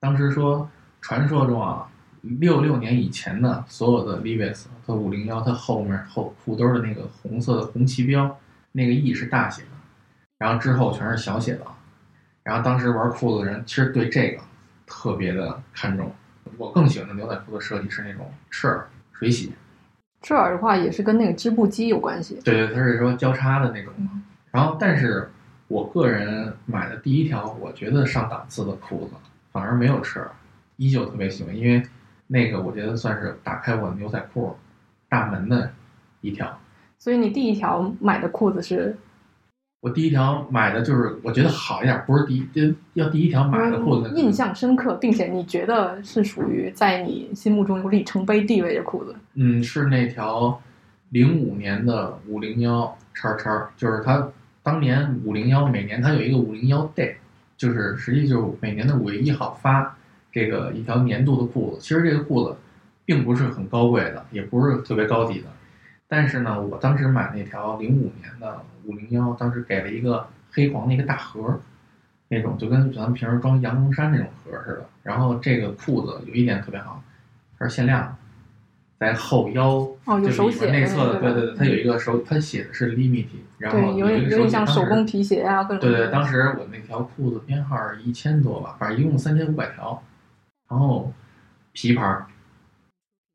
[0.00, 0.68] 当时说
[1.00, 1.86] 传说中啊，
[2.22, 8.38] 六六年以前的所有的 Levi's 和五零幺，它后面后裤兜的那个红色的红旗标，
[8.72, 9.68] 那个 E 是大写的，
[10.38, 11.64] 然后之后全是小写的。
[12.44, 14.42] 然后当时玩裤子的人其实对这个
[14.86, 16.12] 特别的看重。
[16.58, 19.52] 我更喜欢的牛仔裤的设计是那种赤耳水洗。
[20.20, 22.38] 赤耳的话也是跟那个织布机有关系。
[22.44, 23.92] 对对，它是说交叉的那种。
[24.50, 25.28] 然后，但是
[25.68, 29.14] 我个人买的第一条我觉得上档次的裤子
[29.50, 30.30] 反而没有赤耳，
[30.76, 31.82] 依旧特别喜欢，因为
[32.26, 34.54] 那个我觉得算是打开我牛仔裤
[35.08, 35.72] 大门的
[36.20, 36.60] 一条。
[36.98, 38.96] 所以你第一条买的裤子是？
[39.84, 44.10] 我第一条买的就是我觉得好一点，不是第一要第一条买的裤子。
[44.16, 49.14] 印象深刻，并且你觉得是属于在你心目中有里程碑地位的裤子。
[49.34, 50.58] 嗯，是那条
[51.10, 54.26] 零五年的五零幺叉叉，就是它
[54.62, 57.12] 当年五零幺每年它有一个五零幺 day，
[57.58, 59.94] 就是实际就是每年的五月一号发
[60.32, 61.82] 这个一条年度的裤子。
[61.82, 62.56] 其实这个裤子
[63.04, 65.48] 并不是很高贵的，也不是特别高级的。
[66.06, 71.58] 但是呢，我当时买那条零五年的五零幺，当时给了一个黑黄的一个大盒，
[72.28, 74.86] 那种就跟咱们平时装羊绒衫那种盒似的。
[75.02, 77.02] 然后这个裤子有一点特别好，
[77.58, 78.16] 它是限量，
[78.98, 83.26] 在后腰哦有手写内侧的，对对对，它有一个手，它写的是 limit，
[83.58, 85.80] 然后有有点像手工皮鞋啊，各种。
[85.80, 90.02] 对对，当时我那条裤子编号一千多吧，反正一共三千五百条，
[90.68, 91.12] 然后
[91.72, 92.24] 皮牌。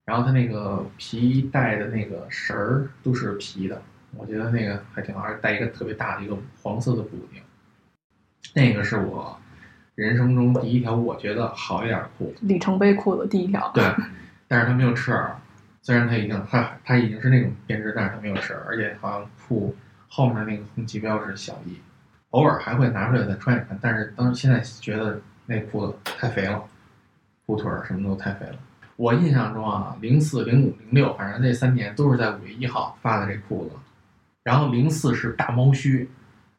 [0.09, 3.79] 然后它那个皮带的那个绳儿都是皮的，
[4.17, 7.39] 我觉得那个还挺好，还带一个特别大的一个黄色的补丁。
[8.55, 9.39] 那个是我
[9.93, 13.71] 人生中第一条我觉得好一点的裤子，里程碑裤子第一条。
[13.71, 13.83] 对，
[14.47, 15.37] 但是它没有翅耳，
[15.83, 19.75] 虽然它已经它它已经是那种编织，但是它没有翅耳，而且好像裤
[20.07, 21.77] 后面那个红旗标是小一，
[22.31, 23.77] 偶尔还会拿出来再穿一穿。
[23.79, 26.63] 但是当现在觉得那裤子太肥了，
[27.45, 28.55] 裤腿儿什么都太肥了。
[28.99, 33.71] 我印象中啊，零四、零五、零六，反正这三年都是在五月一号发的这裤子。
[34.43, 36.09] 然后零四是大猫须，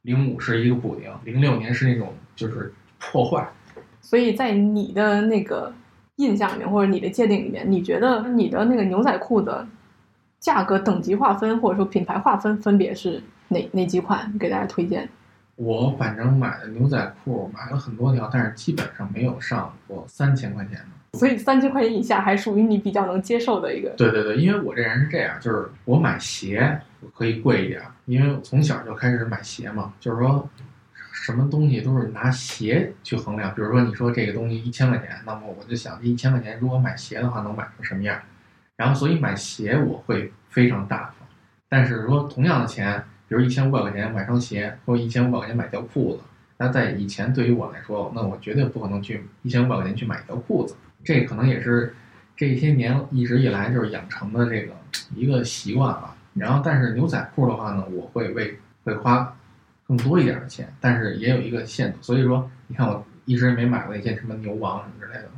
[0.00, 3.46] 零五是一个补丁，零六年是那种就是破坏。
[4.00, 5.70] 所以在你的那个
[6.16, 9.66] 印象里面，或者你的界定里面，你觉得你的那个牛仔裤的
[10.38, 14.34] 价格等级划分，或者说品牌划分，分别是哪哪几款？
[14.38, 15.06] 给大家推荐。
[15.62, 21.18] 我反正买的牛仔裤买了很多条，但是基本上没有上过三千块钱的。
[21.18, 23.90] 所以三千块钱以下还属于你比较能接受的一个。
[23.90, 26.80] 对对对，因为我这人是这样，就是我买鞋
[27.14, 30.48] 可以贵一点，因为从小就开始买鞋嘛，就是说
[31.12, 33.54] 什么东西都是拿鞋去衡量。
[33.54, 38.18] 比如说你说这个东西一千块钱，那么我就想这一千块钱如果买鞋的话能买成什么样？
[38.76, 41.28] 然后所以买鞋我会非常大方。
[41.68, 46.22] 但是说同样的钱，比如一千五百块钱买双鞋，或一千五百块钱买条裤子，
[46.56, 50.74] 那在以前对于我来说，那我绝对不可能去一千五百块钱去买一条裤子。
[51.04, 51.94] 这可能也是
[52.36, 54.72] 这些年一直以来就是养成的这个
[55.14, 56.16] 一个习惯吧。
[56.34, 59.32] 然后，但是牛仔裤的话呢，我会为会花
[59.86, 61.98] 更多一点的钱，但是也有一个限度。
[62.02, 65.30] 所以说，你看我一直没买过一些什么牛王什么之类的。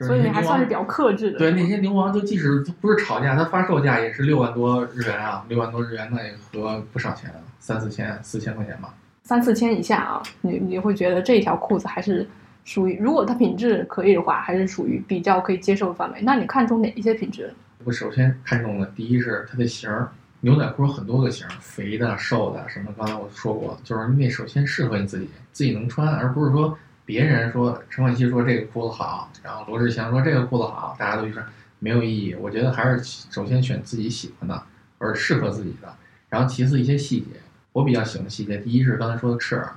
[0.00, 1.38] 所以你还算是比较克制的。
[1.38, 8.94] 对那些牛王，就即使不是炒价，它发售价也是六万多日元啊，六万多日元那也合不少钱，三四千、四千块钱吧。
[9.22, 12.26] 三四千以下啊，你你会觉得这条裤子还是？
[12.62, 16.20] 属于如果它品质可以的话，还是属于比较可以接受的范围。
[16.22, 17.52] 那你看中哪一些品质？
[17.84, 20.08] 我首先看中的第一是它的型儿，
[20.40, 26.76] 牛仔裤有很多个型，肥的、瘦的，什么刚才我说过，就是那首先适合你自己，自己能穿，而不是说
[27.10, 31.44] 别人说陈冠希说这个裤子好，然后罗志祥说这个裤子好，大家都去穿，
[31.80, 32.36] 没有意义。
[32.36, 33.02] 我觉得还是
[33.32, 34.62] 首先选自己喜欢的，
[34.96, 35.92] 或者适合自己的，
[36.28, 37.30] 然后其次一些细节，
[37.72, 39.72] 我比较喜欢细节，第一是刚才说的赤耳，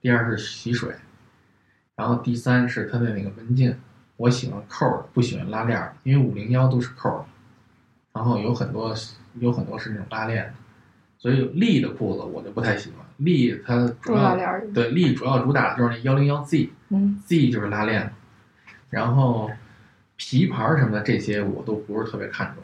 [0.00, 0.94] 第二是洗水。
[1.96, 3.76] 然后第三是它的那个门襟，
[4.16, 7.24] 我喜欢扣的，不喜欢拉链的，因为五零幺都是扣的，
[8.12, 8.94] 然后有很多
[9.40, 10.54] 有很多是那种拉链的，
[11.18, 13.04] 所以立的裤子我就不太喜欢。
[13.18, 14.36] 立它主要
[14.74, 18.12] 对力主要主打的就是那幺零幺 Z，嗯，Z 就是拉链，
[18.90, 19.50] 然后
[20.16, 22.62] 皮牌什么的这些我都不是特别看重，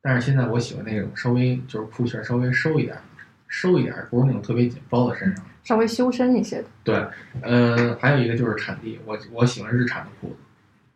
[0.00, 3.02] 但是现在我喜欢那种稍微就是裤型稍微收一点儿，
[3.48, 5.44] 收一点儿，不是那种特别紧包在身上。
[5.64, 6.64] 稍微修身一些的。
[6.84, 7.06] 对，
[7.42, 10.36] 呃，还有一个就是产地，我我喜欢日产的裤子。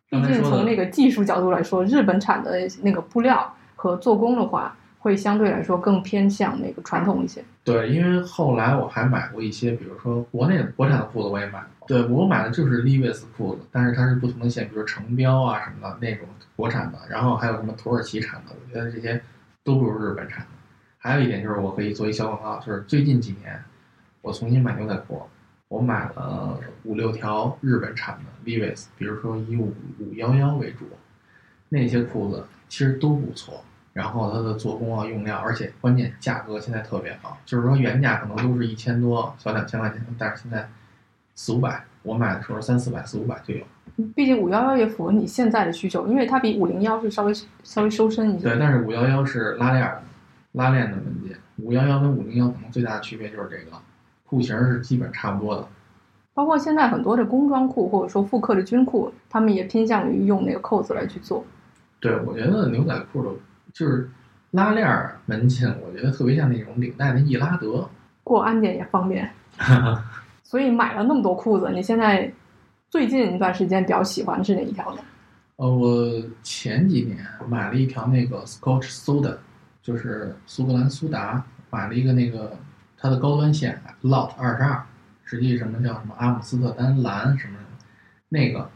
[0.09, 7.43] 毕竟从那个技术角度来说，日本产的那个布料和做工的话，会相对来说更偏向那个传统一些。
[7.63, 11.87] 对，因为后来我还买过一些，比如说国内的国产的裤子我也买过。
[11.87, 19.19] 对我买的就是 Levi's 裤子，但是它是不同的线，比如成标啊什么的那种国产的，然后还有什么土耳其产的，我觉得这些
[19.63, 20.47] 都不如日本产的。
[20.99, 23.59] 还有一点就是我可以做一小广告，就是最近几年
[24.21, 25.23] 我重新买牛仔裤，
[25.67, 30.85] 我买了五六条日本产的 Levi's，比如说以五五幺幺为主，
[31.69, 33.63] 那些裤子其实都不错。
[33.93, 40.67] 然后它的做工啊、用料，而且关键价格现在特别好，就是说原价可能都是一千多、小两千块钱，但是现在
[41.35, 43.63] 四五百，我买的时候三四百、四五百就有。
[44.15, 47.33] 毕竟五幺幺也符合你现在的需求，因为它比五零幺是稍微
[47.63, 48.45] 稍微收身一些。
[48.45, 50.01] 对，但是五幺幺是拉链儿的，
[50.53, 53.77] 拉链的门襟，五幺幺跟五零幺可能最大的区别就是这个
[54.25, 55.67] 裤型是基本差不多的。
[56.33, 61.43] 包括现在很多的工装裤或者说复刻的军裤，他们也偏向于用那个扣子来去做。
[61.99, 63.29] 对，我觉得牛仔裤的
[63.73, 64.09] 就是
[64.51, 67.89] 拉链儿门襟，我觉得特别像那种领带的易拉德。
[68.23, 69.29] 过安检也方便。
[70.43, 72.31] 所以买了那么多裤子，你现在
[72.89, 75.01] 最近一段时间比较喜欢的是哪一条呢？
[75.55, 76.11] 呃，我
[76.43, 79.37] 前几年买了一条那个 Scotch Soda，
[79.81, 82.57] 就是苏格兰苏打，买了一个那个
[82.97, 84.83] 它的高端线 Lot 二十二，
[85.23, 87.77] 实际什么叫什么阿姆斯特丹蓝什么什么，
[88.27, 88.69] 那个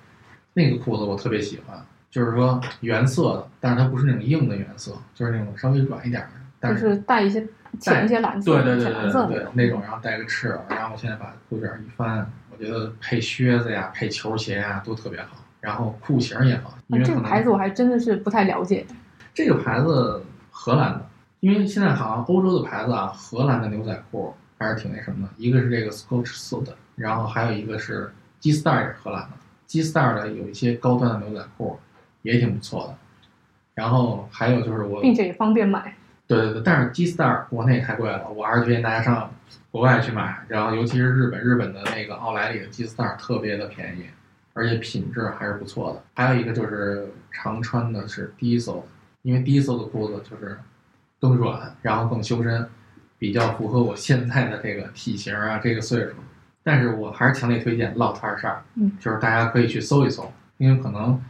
[0.53, 1.85] 那个裤子我特别喜欢，
[2.15, 6.29] 就是说原色的，但是它不是那种硬的原色，就是那种稍微软一点的，
[6.61, 7.45] 但就是带一些
[7.77, 18.85] 浅一些蓝色、对对对浅蓝色对对的对那种，然后带个翅耳，然后我现在把裤脚一翻，我觉得配靴子呀、配球鞋呀都特别好，然后裤型也好，因啊这个牌子我还真的是不太了解。
[19.33, 21.05] 这个牌子荷兰的，
[21.41, 25.33] 因为现在好像欧洲的牌子啊，荷兰的牛仔裤还是挺那什么的。
[25.35, 28.09] 一个是这个 Scotch Soda，然后还有一个是
[28.39, 29.31] G Star 也是荷兰的
[29.67, 31.77] ，G Star 的有一些高端的牛仔裤
[32.25, 32.97] 也挺不错的。
[33.75, 35.93] 然后还有就是我，并且也方便买。
[36.27, 39.31] 对对对，但是 G Star 国内太贵了，我还是推荐大家上
[39.69, 40.43] 国外去买。
[40.47, 44.05] 然后尤其是日本，日本的那个奥莱里的 G Star 特别的便宜，
[44.53, 46.03] 而且品质还是不错的。
[46.15, 48.81] 还有一个就是常穿的是 Diesel，
[49.21, 50.57] 因为 Diesel 的裤子就是
[51.19, 52.67] 更软，然后更修身，
[53.19, 56.13] 比较符合我现在的这个体型啊，这个岁数。
[56.63, 61.21] 但是我还是强烈推荐 Lot 二十二，嗯，就是大家可以去搜一搜，因为可能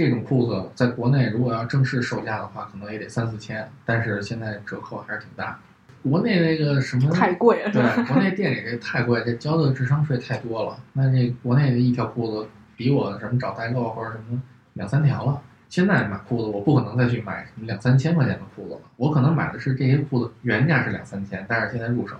[0.00, 5.58] 这种裤子在国内如果要正式售价的话，可能也得三四千，但是现在折扣还是挺大。
[6.02, 10.78] 国内那个什么太贵了，对？，国内店里这太贵，这交的智商税太多了。
[10.94, 14.40] 那这国内的一条裤子比我什么找代购或者什么
[14.72, 15.38] 两三条了。
[15.68, 18.80] 现在买裤子，我不可能再去买什么两三千块钱的裤子了。
[18.96, 22.16] 我可能买的是这些裤子原价是两三千，但是现在入手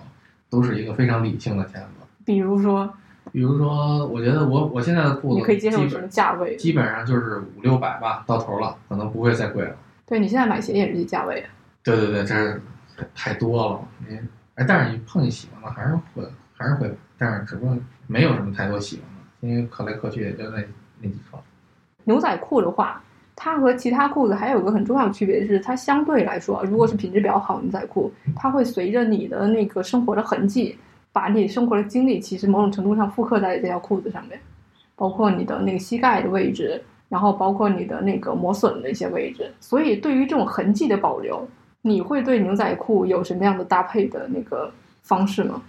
[0.50, 2.06] 都是一个非常理性的价格。
[2.26, 2.92] 比如说，
[3.32, 6.56] 比如说，我觉得我我现在的裤子你可以接受什么价位？
[6.56, 9.76] 基本上就是五六百吧，到头了，可能不会再贵了。
[10.06, 11.44] 对你现在买鞋也是这价位。
[11.82, 12.60] 对对对，这是
[13.14, 13.80] 太多了。
[14.06, 14.18] 你
[14.56, 16.22] 哎，但是你碰见喜欢的还是会
[16.56, 17.76] 还是会买，但是只不过
[18.06, 20.62] 没有什么太多喜欢的，因为可来可去也就那
[21.00, 21.42] 那几双。
[22.04, 23.02] 牛仔裤的话，
[23.36, 30.76] 它和其他裤子还有一个很重要的区别是，它相对来说，如果是品质比较好的牛仔裤，它会随着你的那个生活的痕迹，
[31.12, 34.40] 把你生活的经历其实某种程度上复刻在这条裤子上面，
[34.94, 39.50] 包括你的那个膝盖的位置，然后包括你的那个磨损的一些位置。
[39.60, 41.46] 所以对于这种痕迹的保留，
[41.82, 45.62] 你会对牛仔裤有什么样的搭配的那个方式吗？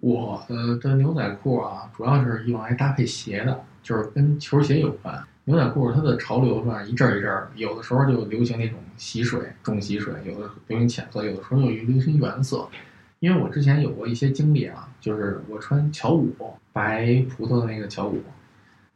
[0.00, 5.18] 我的的牛仔裤啊，主要是用来搭配鞋的，就是跟球鞋有关。
[5.44, 12.66] 牛仔裤它的潮流吧，一阵一阵儿，有的时候就流行那种洗水、重洗水，有的流行浅色，有的时候又流行原色。
[13.24, 16.30] 因为我之前有过一些经历啊，就是我穿乔五
[16.74, 18.22] 白葡萄的那个乔五，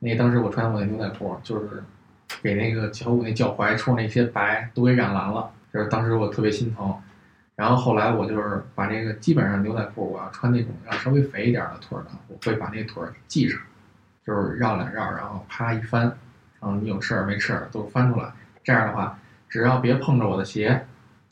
[0.01, 1.83] 那当时我穿我的牛仔裤，就是
[2.43, 6.95] 给那个乔五那脚踝处那些白都给染蓝了，就是当时我特别心疼。
[7.57, 13.59] 然后后来我就是把这个基本上牛仔裤我要穿那种要稍微肥一点的腿的，我会把那腿系上，
[14.27, 16.03] 就是绕两绕，然后啪一翻，
[16.61, 18.31] 然后你有事儿没事儿都翻出来。
[18.63, 19.19] 这样的话，
[19.49, 20.85] 只要别碰着我的鞋，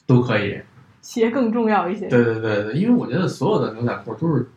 [0.06, 0.58] 都可以。
[1.06, 2.08] 鞋更重要一些。
[2.08, 4.48] 对对对对，因为我觉得所有的牛仔裤都是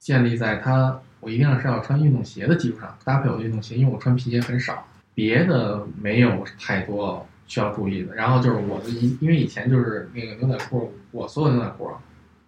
[0.00, 4.84] 建立在它我一定是要穿运动鞋的基础上搭配我的运动鞋，因为我穿皮鞋很少，
[5.14, 8.12] 别的没有太多需要注意的。
[8.12, 11.94] 然后就是我的一，因为以前就是那个牛仔裤，我所有牛仔裤啊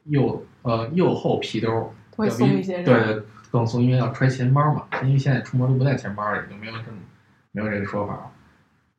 [0.07, 1.87] 右呃右后皮兜儿
[2.17, 3.23] 会比松一些，对对，
[3.53, 4.83] 更松，因为要揣钱包嘛。
[5.05, 6.99] 因为现在出门都不带钱包了，也就没有这么
[7.53, 8.31] 没有这个说法了。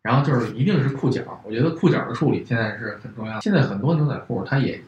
[0.03, 3.39] 然后就是一定是裤脚，我觉得裤脚的处理现在是很重要。
[3.41, 4.81] 现在很多牛仔裤它也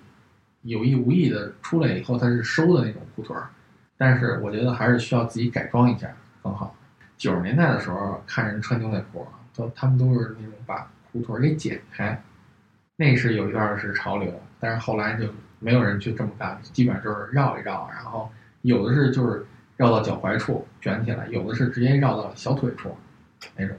[0.62, 3.50] 有意无意的出来以后，它是收的那种裤腿儿，
[3.98, 6.08] 但是我觉得还是需要自己改装一下
[6.42, 6.74] 更好。
[7.18, 12.22] 九十年代的时候看人穿牛仔裤，都他们都是那种把裤腿儿给剪开，
[12.96, 15.28] 那是有一段是潮流，但是后来就
[15.60, 18.30] 没有人去这么干，基本上就是绕一绕，然后
[18.62, 19.46] 有的是就是
[19.76, 22.96] 绕到脚踝处卷起来，有的是直接绕到小腿处
[23.58, 23.76] 那种。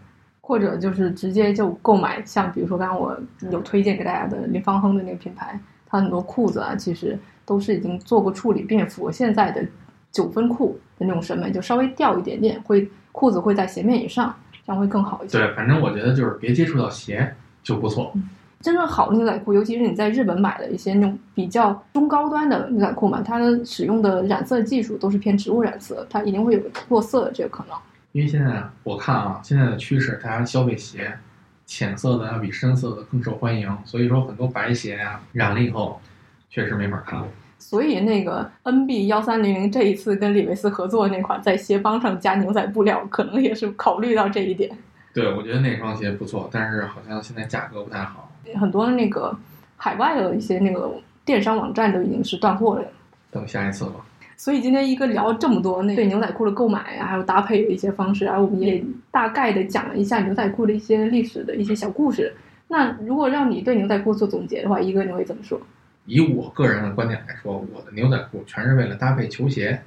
[0.50, 3.16] 或者就是直接就购买，像比如说刚刚我
[3.52, 9.64] 有推荐给大家的林芳亨的那个品牌，它很多裤子啊，其实都是已经做过处理，并且符合现在的
[10.10, 14.34] 九分裤的那种审美，就稍微掉一点点，会裤子会在鞋面以上，
[14.66, 15.38] 这样会更好一些。
[15.38, 17.32] 对，反正我觉得就是别接触到鞋
[17.62, 18.12] 就不错。
[18.60, 27.76] 真正好的牛仔裤，尤其是你在日本买的一些那种比较中高端的牛仔裤嘛，它的使用的染色技术都是偏植物染色，它一定会有落色的这个可能。
[28.12, 31.16] 因为现在我看啊，现在的趋势，大家消费鞋，
[31.64, 36.00] 浅色的要比深色的更受欢迎，所以说很多白鞋呀染了以后，
[36.48, 37.26] 确实没法看了。
[37.58, 44.70] 所以那个 NB 幺三零零这一次跟李维斯合作那款，在鞋帮上加牛仔布料，可能也是考虑到这一点。
[45.14, 48.32] 对，我觉得那双鞋不错，但是好像现在价格不太好。
[48.58, 49.36] 很多那个
[49.76, 50.90] 海外的一些那个
[51.24, 52.84] 电商网站都已经是断货了。
[53.30, 53.92] 等下一次吧。
[54.40, 62.34] 所以今天一个聊这么多，那对牛仔裤的购买啊，还有搭配的一些方式，然后我们也大概的讲了一下牛仔裤的一些历史的一些小故事。
[62.66, 65.60] 那如果让你对牛仔裤做总结的话，一哥你会怎么说？
[66.06, 69.78] 以我个人的观点来说，我的牛仔裤全是为了搭配球鞋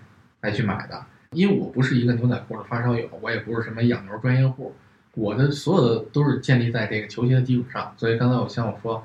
[0.41, 4.71] 来去买的，因为我不是一个牛仔裤的发烧友，我也不是什么养牛专业户，
[5.15, 7.91] 我的所有的都是建立在这个球鞋的基础上。
[7.97, 9.03] 所以刚才我像我说，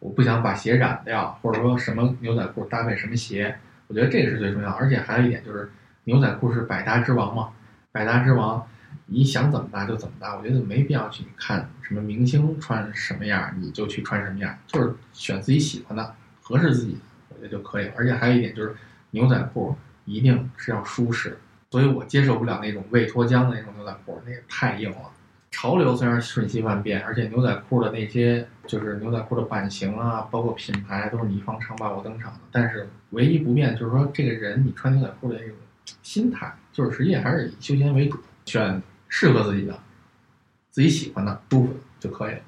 [0.00, 3.54] 我不想把鞋染掉，或者说什么牛仔裤搭配什么鞋。
[3.90, 5.68] 我觉得这个是最重要，而且还有一点就是，
[6.04, 7.48] 牛仔裤是百搭之王嘛，
[7.90, 8.64] 百搭之王，
[9.06, 10.36] 你想怎么搭就怎么搭。
[10.36, 17.94] 我觉得没必要去看什么明星穿什么样，你就去穿什么样，就是选自己喜欢的，合适自己的，我觉得就可以了。
[17.96, 18.76] 而且还有一点就是，
[19.10, 21.36] 牛仔裤一定是要舒适，
[21.72, 25.10] 所以我接受不了那种未脱浆的那种牛仔裤，那也太硬了。
[25.50, 32.38] 潮流虽然瞬息万变，而且牛仔裤的那些就是牛仔裤的版型啊，包括品牌都是你方唱罢我登场的。
[32.52, 35.54] 但是唯一不变就是说，这个人你穿牛仔裤的那种
[36.02, 39.76] 心态，就是实际还是以休闲为主，选适合自己的、
[40.70, 42.40] 自己喜欢的、舒服的就可以了。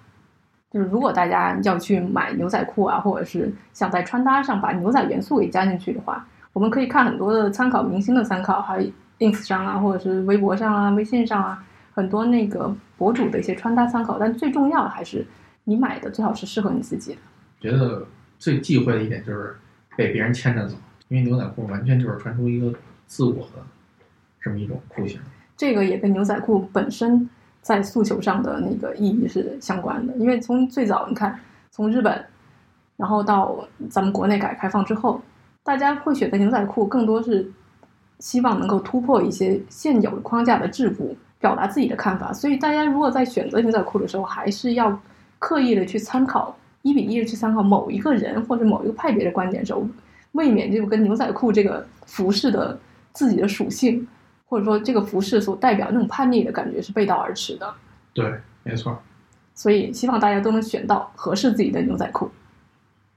[0.70, 11.62] 就是如果大家要去买牛仔裤啊，或者是想在穿搭上把牛仔元素给加进去的话，我们可以看很多的参考明星的参考，还有 ins 上啊，或者是微博上啊、微信上啊。
[11.94, 15.26] 很多那个博主的一些穿搭参考，但最重要的还是
[15.64, 17.18] 你买的最好是适合你自己的。
[17.60, 18.06] 觉得
[18.38, 19.54] 最忌讳的一点就是
[19.96, 20.74] 被别人牵着走，
[21.08, 22.72] 因为牛仔裤完全就是穿出一个
[23.06, 23.62] 自我的
[24.40, 25.20] 这么一种裤型。
[25.56, 27.28] 这个也跟牛仔裤本身
[27.60, 31.38] 在诉求上的那个意义是相关的，因为从最早你看，
[31.70, 32.24] 从日本，
[32.96, 35.20] 然后到咱们国内改革开放之后，
[35.62, 37.48] 大家会选择牛仔裤，更多是
[38.18, 41.14] 希望能够突破一些现有的框架的桎梏。
[41.42, 44.98] 表达自己的看法，所以大家如果在选择牛仔裤的时候，还是要
[45.40, 49.84] 刻意的去参考一比一的去参考某一个人或者某一个派别的观点的时候，
[50.32, 52.78] 未免就跟牛仔裤这个服饰的
[53.12, 54.06] 自己的属性，
[54.46, 57.74] 或者说这个服饰所代表那种叛逆的感觉是背道而驰的。
[58.14, 58.32] 对，
[58.62, 58.96] 没错。
[59.54, 62.30] 所以希望大家都能选到合适自己的牛仔裤。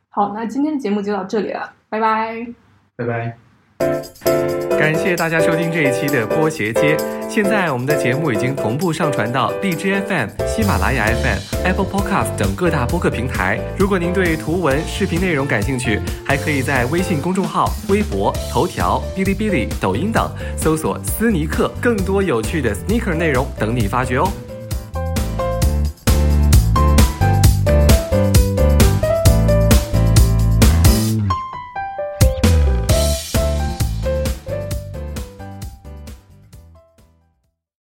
[0.10, 2.48] 好，那今天的节目就到这里了，拜拜，
[2.96, 3.45] 拜拜。
[3.78, 6.96] 感谢大家收听这一期的波鞋街。
[7.28, 13.60] 现在我们的节目已经同步上传到荔枝 FM、喜马拉雅 FM、Apple Podcast 等各大播客平台。
[13.78, 24.32] 如果您对图文、视频内容感兴趣，还可以在微信公众号、微博、头条、哔哩哔哩、抖音等搜索“斯尼克”，更多有趣的 sneaker 内容等你发掘哦。